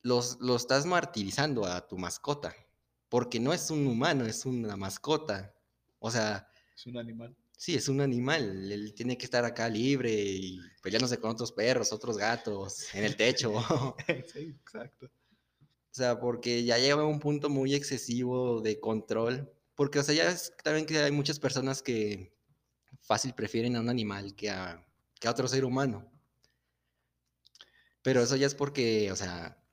[0.00, 2.54] los, lo estás martirizando a tu mascota.
[3.14, 5.54] Porque no es un humano, es una mascota.
[6.00, 7.36] O sea, Es un animal.
[7.56, 8.72] Sí, es un animal.
[8.72, 13.14] Él tiene que estar acá libre y peleándose con otros perros, otros gatos, en el
[13.14, 13.52] techo.
[13.52, 13.96] o
[14.32, 15.08] sí, exacto.
[15.92, 19.48] sea, porque ya llega a un punto muy excesivo de control.
[19.76, 22.36] Porque, o sea, ya es también que hay muchas personas que
[23.00, 24.84] fácil prefieren a un animal que a,
[25.20, 26.10] que a otro ser humano.
[28.02, 29.64] Pero eso ya es porque, o sea,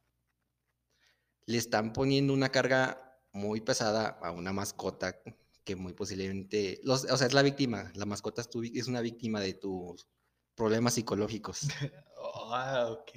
[1.48, 5.22] le están poniendo una carga muy pesada a una mascota
[5.64, 9.02] que muy posiblemente, los, o sea, es la víctima, la mascota es, tu es una
[9.02, 10.08] víctima de tus
[10.56, 11.62] problemas psicológicos.
[12.54, 13.12] Ah, ok.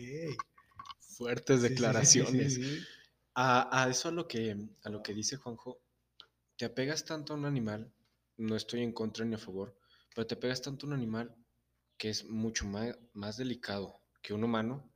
[1.00, 2.58] Fuertes Sí, sí, sí, sí, declaraciones.
[3.34, 5.80] A, a eso a lo que a lo que dice Juanjo,
[6.56, 7.92] te apegas tanto a un animal,
[8.36, 9.76] no estoy en contra ni a favor,
[10.14, 11.34] pero te apegas tanto a un animal
[11.98, 14.88] que es mucho más, más delicado que un humano,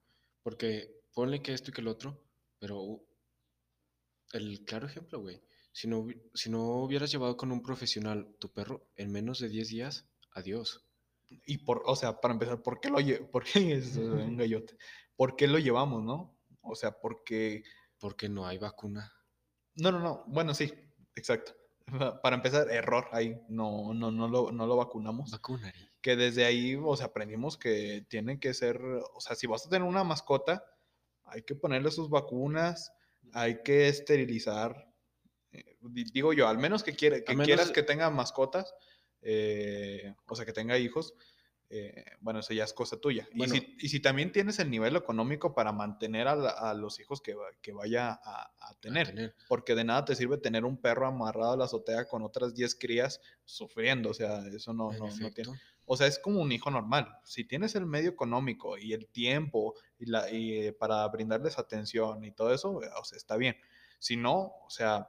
[0.43, 2.23] porque ponle que esto y que el otro,
[2.61, 3.05] pero
[4.33, 8.89] el claro ejemplo, güey, si no, si no hubieras llevado con un profesional tu perro
[8.97, 10.85] en menos de 10 días, adiós.
[11.47, 12.99] Y por, o sea, para empezar, ¿por qué lo
[13.31, 14.77] ¿Por qué es un gallote?
[15.17, 16.37] ¿Por qué lo llevamos, no?
[16.63, 17.63] O sea, porque.
[17.99, 19.13] Porque no hay vacuna.
[19.75, 20.25] No, no, no.
[20.29, 20.73] Bueno, sí,
[21.17, 21.53] exacto.
[22.23, 23.41] Para empezar, error ahí.
[23.49, 25.31] No, no, no lo, no lo vacunamos.
[25.31, 25.89] Vacunari.
[26.01, 29.69] que desde ahí, o sea, aprendimos que tiene que ser, o sea, si vas a
[29.69, 30.65] tener una mascota,
[31.25, 32.93] hay que ponerle sus vacunas,
[33.33, 34.87] hay que esterilizar.
[35.53, 38.75] eh, di- digo yo, al menos que, quiere, que menos- quieras que tenga mascotas,
[39.23, 41.15] eh, o sea, que tenga hijos,
[41.71, 43.29] eh, bueno, eso ya es cosa tuya.
[43.35, 43.55] Bueno.
[43.55, 46.99] y, si, y si también tienes el nivel económico para mantener a, la- a los
[47.01, 49.35] hijos que, que vaya a, a a tener, tener.
[49.49, 52.75] porque de nada te sirve tener un perro amarrado a la azotea con otras 10
[52.75, 55.51] crías sufriendo, o sea, eso no, no, no tiene...
[55.91, 57.09] O sea, es como un hijo normal.
[57.25, 62.25] Si tienes el medio económico y el tiempo y la, y, eh, para brindarles atención
[62.25, 63.57] y todo eso, o sea, está bien.
[63.99, 65.09] Si no, o sea,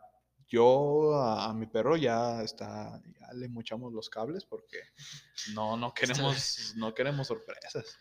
[0.50, 4.80] yo a, a mi perro ya está, ya le muchamos los cables porque
[5.54, 7.98] no, no queremos, no queremos sorpresas.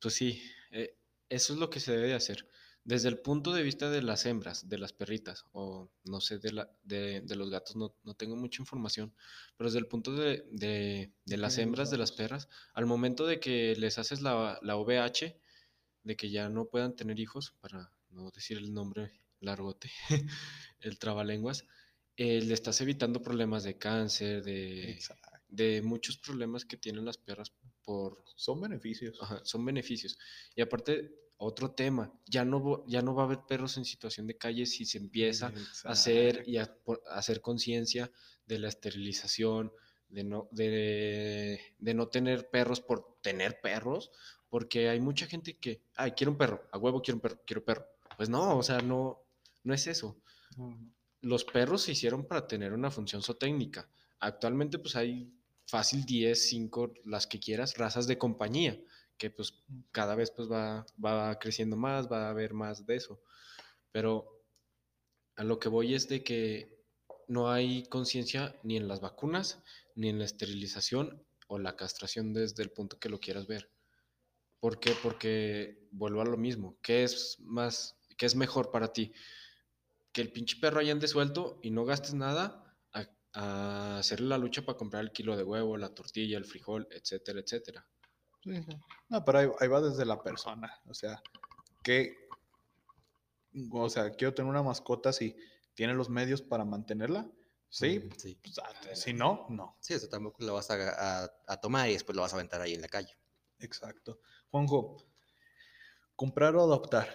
[0.00, 0.96] Pues sí, eh,
[1.28, 2.48] eso es lo que se debe de hacer.
[2.84, 6.52] Desde el punto de vista de las hembras, de las perritas, o no sé, de,
[6.52, 9.14] la, de, de los gatos, no, no tengo mucha información,
[9.56, 13.40] pero desde el punto de, de, de las hembras, de las perras, al momento de
[13.40, 15.38] que les haces la, la OVH,
[16.02, 19.90] de que ya no puedan tener hijos, para no decir el nombre largote,
[20.80, 21.64] el trabalenguas,
[22.16, 24.98] eh, le estás evitando problemas de cáncer, de,
[25.48, 27.52] de muchos problemas que tienen las perras
[27.84, 29.16] por, Son beneficios.
[29.20, 30.18] Ajá, son beneficios.
[30.54, 34.36] Y aparte, otro tema, ya no, ya no va a haber perros en situación de
[34.36, 35.52] calle si se empieza
[35.84, 36.76] a hacer y a
[37.10, 38.10] hacer conciencia
[38.46, 39.72] de la esterilización,
[40.08, 44.10] de no, de, de no tener perros por tener perros,
[44.48, 47.64] porque hay mucha gente que, ay, quiero un perro, a huevo quiero un perro, quiero
[47.64, 47.86] perro.
[48.16, 49.27] Pues no, o sea, no,
[49.68, 50.16] no es eso.
[51.20, 53.86] Los perros se hicieron para tener una función zootécnica.
[54.18, 55.30] Actualmente, pues hay
[55.66, 58.80] fácil 10, 5, las que quieras, razas de compañía,
[59.18, 59.62] que pues
[59.92, 63.20] cada vez pues va, va creciendo más, va a haber más de eso.
[63.92, 64.42] Pero
[65.36, 66.82] a lo que voy es de que
[67.26, 69.62] no hay conciencia ni en las vacunas,
[69.94, 73.70] ni en la esterilización o la castración desde el punto que lo quieras ver.
[74.60, 74.92] ¿Por qué?
[75.02, 76.78] Porque vuelvo a lo mismo.
[76.80, 79.12] ¿Qué es más, qué es mejor para ti?
[80.18, 84.36] Que el pinche perro ahí ande suelto y no gastes nada a, a hacerle la
[84.36, 87.86] lucha para comprar el kilo de huevo, la tortilla, el frijol, etcétera, etcétera.
[88.42, 88.72] Sí, sí.
[89.10, 90.74] No, pero ahí, ahí va desde la persona.
[90.86, 91.22] O sea,
[91.84, 92.16] que,
[93.70, 95.36] o sea, quiero tener una mascota si
[95.74, 97.30] tiene los medios para mantenerla.
[97.68, 98.40] Sí, Mm, sí.
[98.42, 98.96] pues, date.
[98.96, 99.76] si no, no.
[99.78, 102.60] Sí, eso tampoco lo vas a, a- a tomar y después lo vas a aventar
[102.60, 103.16] ahí en la calle.
[103.60, 104.20] Exacto.
[104.50, 104.96] Juanjo,
[106.16, 107.08] comprar o adoptar.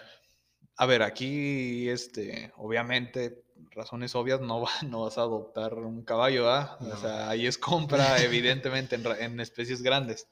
[0.76, 6.50] A ver, aquí, este, obviamente, razones obvias, no, va- no vas a adoptar un caballo,
[6.50, 6.78] ¿ah?
[6.80, 6.96] O No.
[6.96, 10.28] sea, ahí es compra, evidentemente, en, en especies grandes.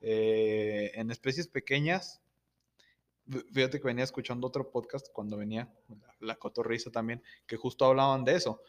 [0.00, 2.20] Eh, en especies pequeñas,
[3.28, 7.84] fí- fíjate que venía escuchando otro podcast cuando venía, la, la cotorriza también, que justo
[7.86, 8.62] hablaban de eso.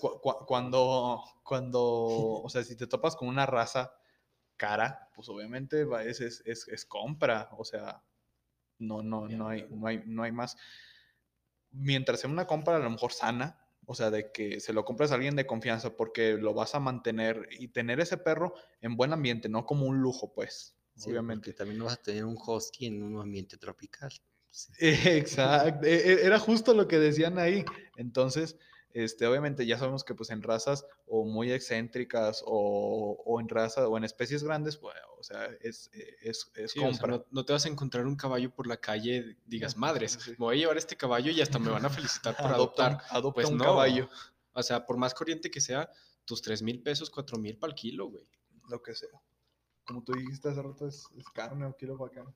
[0.00, 3.92] Cu- cu- cuando, cuando, o sea, si te topas con una raza
[4.56, 8.02] cara, pues obviamente es, es, es- es compra, o sea,
[8.86, 10.56] no, no, no, hay, no, hay, no hay más.
[11.70, 15.10] Mientras sea una compra a lo mejor sana, o sea, de que se lo compras
[15.10, 19.12] a alguien de confianza porque lo vas a mantener y tener ese perro en buen
[19.12, 21.52] ambiente, no como un lujo, pues, Sí, obviamente.
[21.52, 24.12] también vas a tener un husky en un ambiente tropical.
[24.50, 24.72] Sí.
[24.80, 27.64] Exacto, e- e- era justo lo que decían ahí.
[27.96, 28.56] Entonces,
[28.94, 33.84] este, obviamente ya sabemos que pues en razas o muy excéntricas o, o en razas
[33.86, 37.08] o en especies grandes, pues, o sea, es, eh, es, es Sí, o sea, compra.
[37.08, 40.30] no, no te vas a encontrar un caballo por la calle, digas, madres, sí.
[40.32, 42.92] me voy a llevar este caballo y hasta me van a felicitar por Adopta, adoptar.
[43.10, 43.64] un- adopta Pues un no.
[43.64, 44.08] caballo.
[44.52, 45.90] O sea, por más corriente que sea,
[46.24, 48.24] tus tres mil pesos, cuatro mil para el kilo, güey.
[48.70, 49.10] lo que sea.
[49.84, 52.34] Como tú dijiste hace rato, es, es carne o kilo para acá.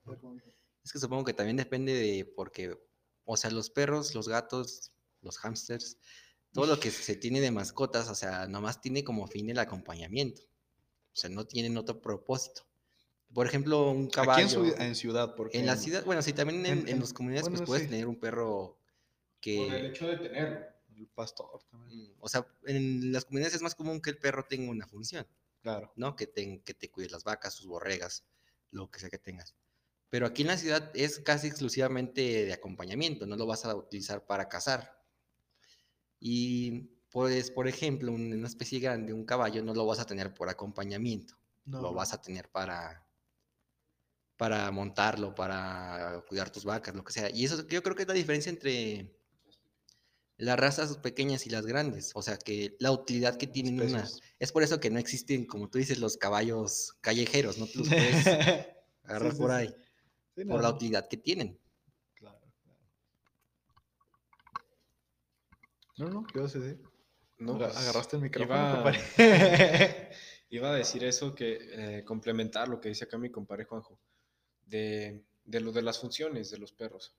[0.85, 2.77] Es que supongo que también depende de, porque,
[3.25, 4.93] o sea, los perros, los gatos,
[5.23, 5.97] los hámsters,
[6.53, 10.43] todo lo que se tiene de mascotas, o sea, nomás tiene como fin el acompañamiento.
[10.43, 12.63] O sea, no tienen otro propósito.
[13.35, 14.33] Por ejemplo, un caballo.
[14.33, 17.01] Aquí en, ciudad- en ciudad, porque En la ciudad, bueno, sí, también en, en- en
[17.01, 17.91] las comunidades, bueno, pues puedes sí.
[17.91, 18.79] tener un perro
[19.41, 19.87] que.
[19.89, 20.67] hecho de tenerlo.
[20.97, 22.11] el pastor también.
[22.13, 25.27] mm, O sea, en las comunidades es más común que el perro tenga una función.
[25.63, 25.93] Claro.
[25.97, 26.17] ¿no?
[26.17, 28.25] Que te, que te cuides las vacas, sus borregas,
[28.71, 29.55] lo que sea que tengas.
[30.09, 34.25] Pero aquí en la ciudad es casi exclusivamente de acompañamiento, no lo vas a utilizar
[34.25, 34.98] para cazar.
[36.21, 40.35] Y pues, por ejemplo, un- una especie grande, un caballo, no lo vas a tener
[40.35, 43.05] por acompañamiento, No, lo vas a tener para
[44.37, 47.29] para montarlo, para cuidar tus vacas, lo que sea.
[47.31, 49.13] Y eso yo creo que es la diferencia entre
[50.37, 52.13] las razas pequeñas y las grandes.
[52.15, 54.09] O sea, que la utilidad que tienen una.
[54.39, 57.89] Es por eso que no existen, como tú dices, los caballos callejeros, no te los
[57.89, 58.27] puedes
[59.03, 59.75] agarrar sí, por ahí,
[60.37, 61.59] Sí, por la utilidad que tienen.
[62.15, 62.79] Claro, claro.
[65.99, 66.81] No, no, ¿qué vas a decir?
[67.39, 69.01] No, pues, Agarraste el micrófono, iba- compadre.
[70.51, 71.59] Iba a decir eso, que
[71.99, 74.01] eh, complementar lo que dice acá mi compadre Juanjo,
[74.65, 77.15] de, de lo de las funciones de los perros.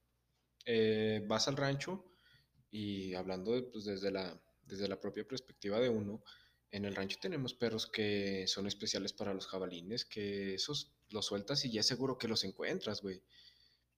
[0.65, 2.05] Eh, vas al rancho
[2.71, 6.23] y hablando de, pues, desde, la, desde la propia perspectiva de uno,
[6.71, 11.63] en el rancho tenemos perros que son especiales para los jabalines, que esos los sueltas
[11.65, 13.21] y ya seguro que los encuentras, güey.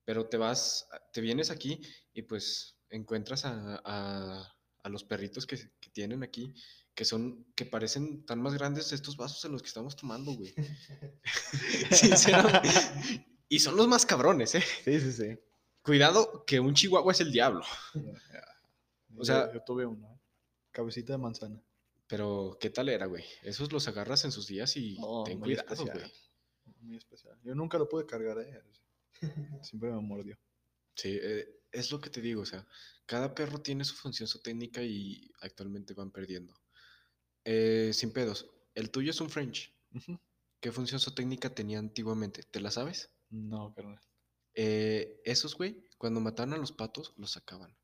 [0.04, 1.80] Pero te vas, te vienes aquí
[2.12, 6.54] y pues encuentras a, a- a los perritos que, que tienen aquí,
[6.94, 10.54] que son, que parecen tan más grandes estos vasos en los que estamos tomando, güey.
[11.90, 12.68] Sinceramente.
[13.48, 14.62] Y son los más cabrones, ¿eh?
[14.84, 15.38] Sí, sí, sí.
[15.82, 17.64] Cuidado que un chihuahua es el diablo.
[19.14, 20.18] O sea- yo, yo tuve uno, ¿eh?
[20.70, 21.62] cabecita de manzana.
[22.06, 23.22] Pero, ¿qué tal era, güey?
[23.42, 25.98] Esos los agarras en sus días y No, ten muy cuidado, especial.
[25.98, 26.12] güey.
[26.80, 27.38] Muy especial.
[27.44, 28.62] Yo nunca lo pude cargar, ¿eh?
[29.60, 30.38] Siempre me mordió.
[30.94, 32.66] Sí, eh, es lo que te digo, o sea,
[33.06, 36.54] cada perro tiene su función, su técnica y actualmente van perdiendo.
[37.44, 39.74] Eh, sin pedos, el tuyo es un French.
[40.60, 42.42] ¿Qué función su técnica tenía antiguamente?
[42.44, 43.10] ¿Te la sabes?
[43.30, 44.00] No, carnal.
[44.54, 47.74] Eh, esos, güey, cuando mataban a los patos, los sacaban.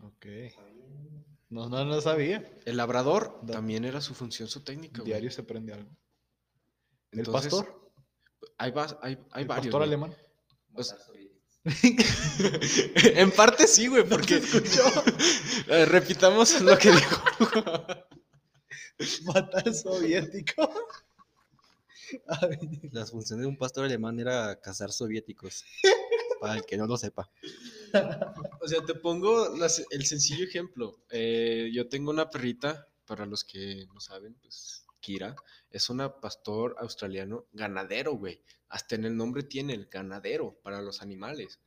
[0.00, 0.26] Ok.
[1.50, 2.44] No, no, no sabía.
[2.66, 5.06] El labrador Da- también era su función, su técnica, güey.
[5.12, 5.90] Diario se aprende algo.
[7.10, 7.90] ¿El pastor?
[8.58, 8.72] Hay,
[9.02, 9.66] hay, hay ¿El varios.
[9.66, 9.82] pastor güey.
[9.88, 10.14] alemán?
[10.74, 10.98] O sea-
[13.14, 14.40] en parte sí, güey, porque
[15.68, 17.22] Eh, repitamos lo que dijo.
[19.26, 20.70] Matar soviético.
[22.26, 25.64] Ay, Las funciones de un pastor alemán era cazar soviéticos,
[26.40, 27.30] para el que no lo sepa.
[28.60, 30.98] O sea, te pongo las- el sencillo ejemplo.
[31.10, 35.36] Eh, yo tengo una perrita, para los que no saben, pues Kira,
[35.70, 38.42] es una pastor australiano ganadero, güey.
[38.68, 41.60] Hasta en el nombre tiene el ganadero para los animales.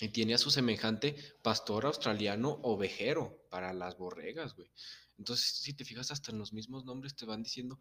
[0.00, 4.70] Y tiene a su semejante pastor australiano ovejero para las borregas, güey.
[5.18, 7.78] Entonces, si te fijas, hasta en los mismos nombres te van diciendo,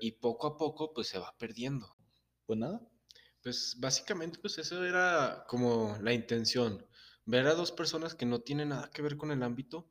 [0.00, 1.96] y poco a poco, pues se va perdiendo.
[2.44, 2.86] Pues nada.
[3.42, 6.86] Pues básicamente, pues eso era como la intención.
[7.24, 9.90] Ver a dos personas que no tienen nada que ver con el ámbito,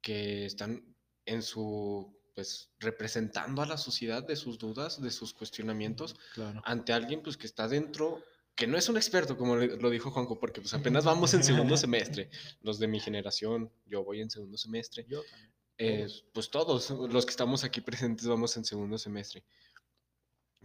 [0.00, 0.96] que están
[1.26, 6.62] en su, pues, representando a la sociedad de sus dudas, de sus cuestionamientos, Claro.
[6.64, 8.22] ante alguien, pues, que está dentro,
[8.54, 11.76] que no es un experto, como lo dijo Juanjo, porque pues apenas vamos en segundo
[12.20, 12.30] semestre.
[12.60, 15.06] Los de mi generación, yo voy en segundo semestre.
[15.08, 15.50] Yo también.
[15.82, 19.42] Eh, pues todos los que estamos aquí presentes vamos en segundo semestre.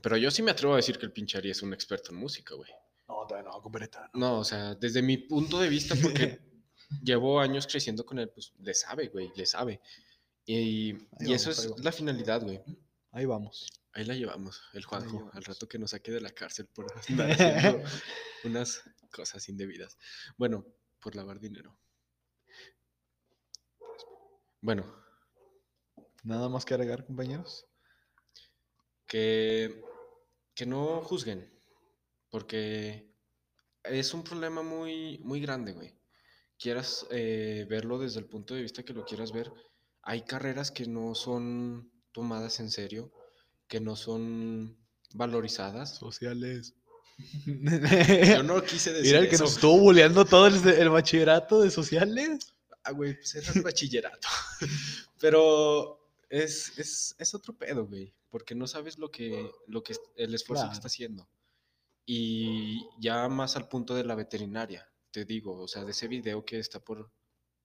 [0.01, 2.17] Pero yo sí me atrevo a decir que el pinche Ari es un experto en
[2.17, 2.69] música, güey.
[3.07, 4.19] No, no, compadre, no.
[4.19, 6.39] No, o sea, desde mi punto de vista, porque
[7.01, 9.79] llevo años creciendo con él, pues le sabe, güey, le sabe.
[10.45, 12.61] Y, y eso vamos, es la finalidad, güey.
[13.11, 13.67] Ahí vamos.
[13.93, 17.31] Ahí la llevamos, el Juanjo, al rato que nos saque de la cárcel por andar
[17.31, 17.83] haciendo
[18.43, 19.97] unas cosas indebidas.
[20.37, 20.65] Bueno,
[20.99, 21.77] por lavar dinero.
[24.61, 25.05] Bueno,
[26.25, 27.67] Nada más que agregar, compañeros.
[29.05, 29.83] que,
[30.55, 31.47] que no juzguen,
[32.31, 33.13] porque
[33.83, 35.93] es un problema muy, muy grande, güey.
[36.57, 39.53] Quieras eh, verlo desde el punto de vista que lo quieras ver,
[40.05, 43.11] hay carreras que no son tomadas en serio,
[43.67, 44.77] que no son
[45.13, 45.97] valorizadas.
[45.97, 46.75] Sociales.
[47.45, 49.45] Yo no quise decir Mira el que eso.
[49.45, 52.53] nos estuvo bulleando todo el, el bachillerato de sociales.
[52.83, 54.27] Ah, güey, pues era el bachillerato.
[55.19, 55.99] Pero
[56.29, 58.13] es, es, es otro pedo, güey.
[58.29, 60.73] Porque no sabes lo que, lo que el esfuerzo que Claro.
[60.73, 61.27] está haciendo.
[62.05, 66.45] Y ya más al punto de la veterinaria, te digo, o sea, de ese video
[66.45, 67.11] que está por,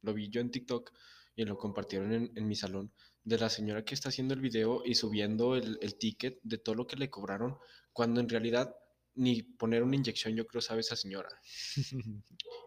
[0.02, 0.90] lo vi yo en TikTok,
[1.34, 2.92] y lo compartieron en, en mi salón,
[3.24, 6.74] de la señora que está haciendo el video y subiendo el, el ticket de todo
[6.74, 7.56] lo que le cobraron,
[7.92, 8.74] cuando en realidad
[9.14, 11.28] ni poner una inyección yo creo sabe esa señora.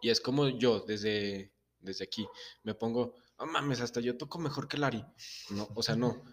[0.02, 2.28] Y es como yo, desde, desde aquí,
[2.64, 5.04] me pongo, no mames, hasta yo toco mejor que Lari.
[5.50, 6.24] No, o sea, no.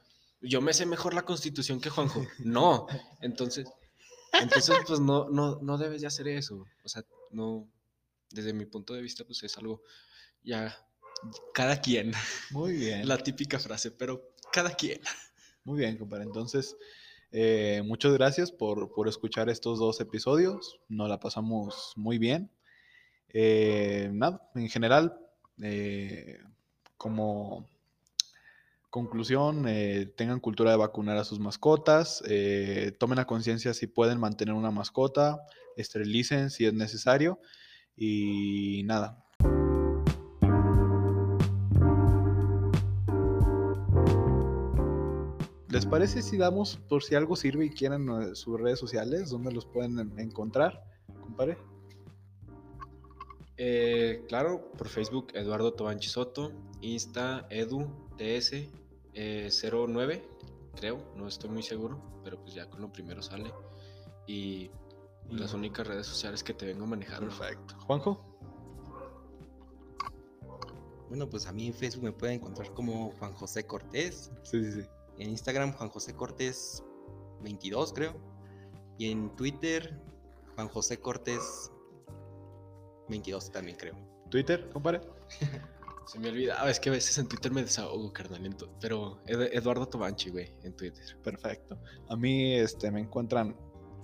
[0.40, 2.26] Yo me sé mejor la constitución que Juanjo.
[2.40, 2.86] No.
[3.20, 3.68] Entonces,
[4.32, 6.66] entonces pues no, no, no debes de hacer eso.
[6.84, 7.70] O sea, no,
[8.30, 9.82] desde mi punto de vista, pues es algo
[10.42, 10.76] ya,
[11.52, 12.12] cada quien.
[12.50, 13.06] Muy bien.
[13.06, 15.00] La típica frase, pero cada quien.
[15.64, 16.24] Muy bien, compadre.
[16.24, 16.76] Entonces,
[17.32, 20.80] eh, muchas gracias por, por escuchar estos dos episodios.
[20.88, 22.50] Nos la pasamos muy bien.
[23.28, 25.18] Eh, nada, en general,
[25.62, 26.38] eh,
[26.96, 27.68] como
[28.90, 34.18] conclusión, eh, tengan cultura de vacunar a sus mascotas, eh, tomen la conciencia si pueden
[34.18, 35.40] mantener una mascota,
[35.76, 37.40] esterilicen si es necesario
[37.96, 39.24] y nada.
[45.90, 49.66] Parece si damos, por si algo sirve y quieren eh, sus redes sociales, dónde los
[49.66, 50.84] pueden en- encontrar,
[51.20, 51.58] compadre?
[53.56, 57.86] Eh, claro, por Facebook, Eduardo Tobanchi Soto, Insta, Edu,
[58.16, 58.70] TS,
[59.14, 59.48] eh,
[59.88, 60.22] 09,
[60.76, 63.52] creo, no estoy muy seguro, pero pues ya con lo primero sale.
[64.26, 64.70] Y
[65.28, 67.28] las únicas redes sociales que te vengo manejando.
[67.28, 67.74] Perfecto.
[67.80, 68.24] Juanjo.
[71.08, 74.30] Bueno, pues a mí en Facebook me pueden encontrar como Juan José Cortés.
[74.44, 74.88] Sí, sí, sí.
[75.20, 76.82] En Instagram, Juan José Cortés
[77.42, 78.14] 22, creo.
[78.98, 80.00] Y en Twitter,
[80.54, 81.70] Juan José Cortés
[83.08, 83.96] 22 también, creo.
[84.30, 85.00] Twitter, compadre.
[86.06, 88.56] Se me olvidaba, es que a veces en Twitter me desahogo, carnal.
[88.80, 91.04] Pero Ed- Eduardo Tobanchi, güey, en Twitter.
[91.22, 91.78] Perfecto.
[92.08, 93.54] A mí este, me encuentran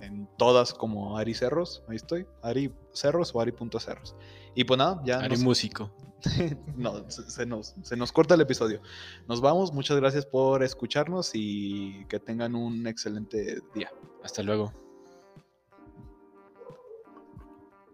[0.00, 1.82] en todas como Ari Cerros.
[1.88, 2.26] Ahí estoy.
[2.42, 4.14] Ari Cerros o Ari.cerros.
[4.54, 5.90] Y pues nada, ya Ari nos, Músico.
[6.76, 8.80] no, se, nos, se nos corta el episodio.
[9.28, 9.72] Nos vamos.
[9.72, 13.90] Muchas gracias por escucharnos y que tengan un excelente día.
[14.22, 14.72] Hasta luego.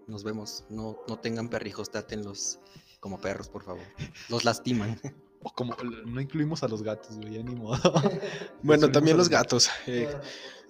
[0.07, 0.64] Nos vemos.
[0.68, 2.59] No, no tengan perrijos, trátenlos
[3.01, 3.83] como perros, por favor.
[4.28, 5.01] Los lastiman.
[5.43, 5.74] O como
[6.07, 7.76] no incluimos a los gatos, güey, ya ni modo.
[8.62, 9.68] Bueno, también los gatos.
[9.87, 10.09] eh,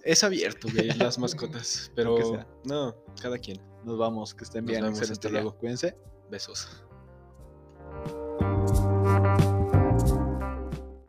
[0.02, 1.92] es abierto, güey, las mascotas.
[1.96, 2.46] Pero sea.
[2.64, 3.60] no, cada quien.
[3.84, 4.82] Nos vamos, que estén Nos bien.
[4.84, 5.56] vemos, hasta luego.
[5.58, 5.96] Cuídense.
[6.30, 6.82] Besos.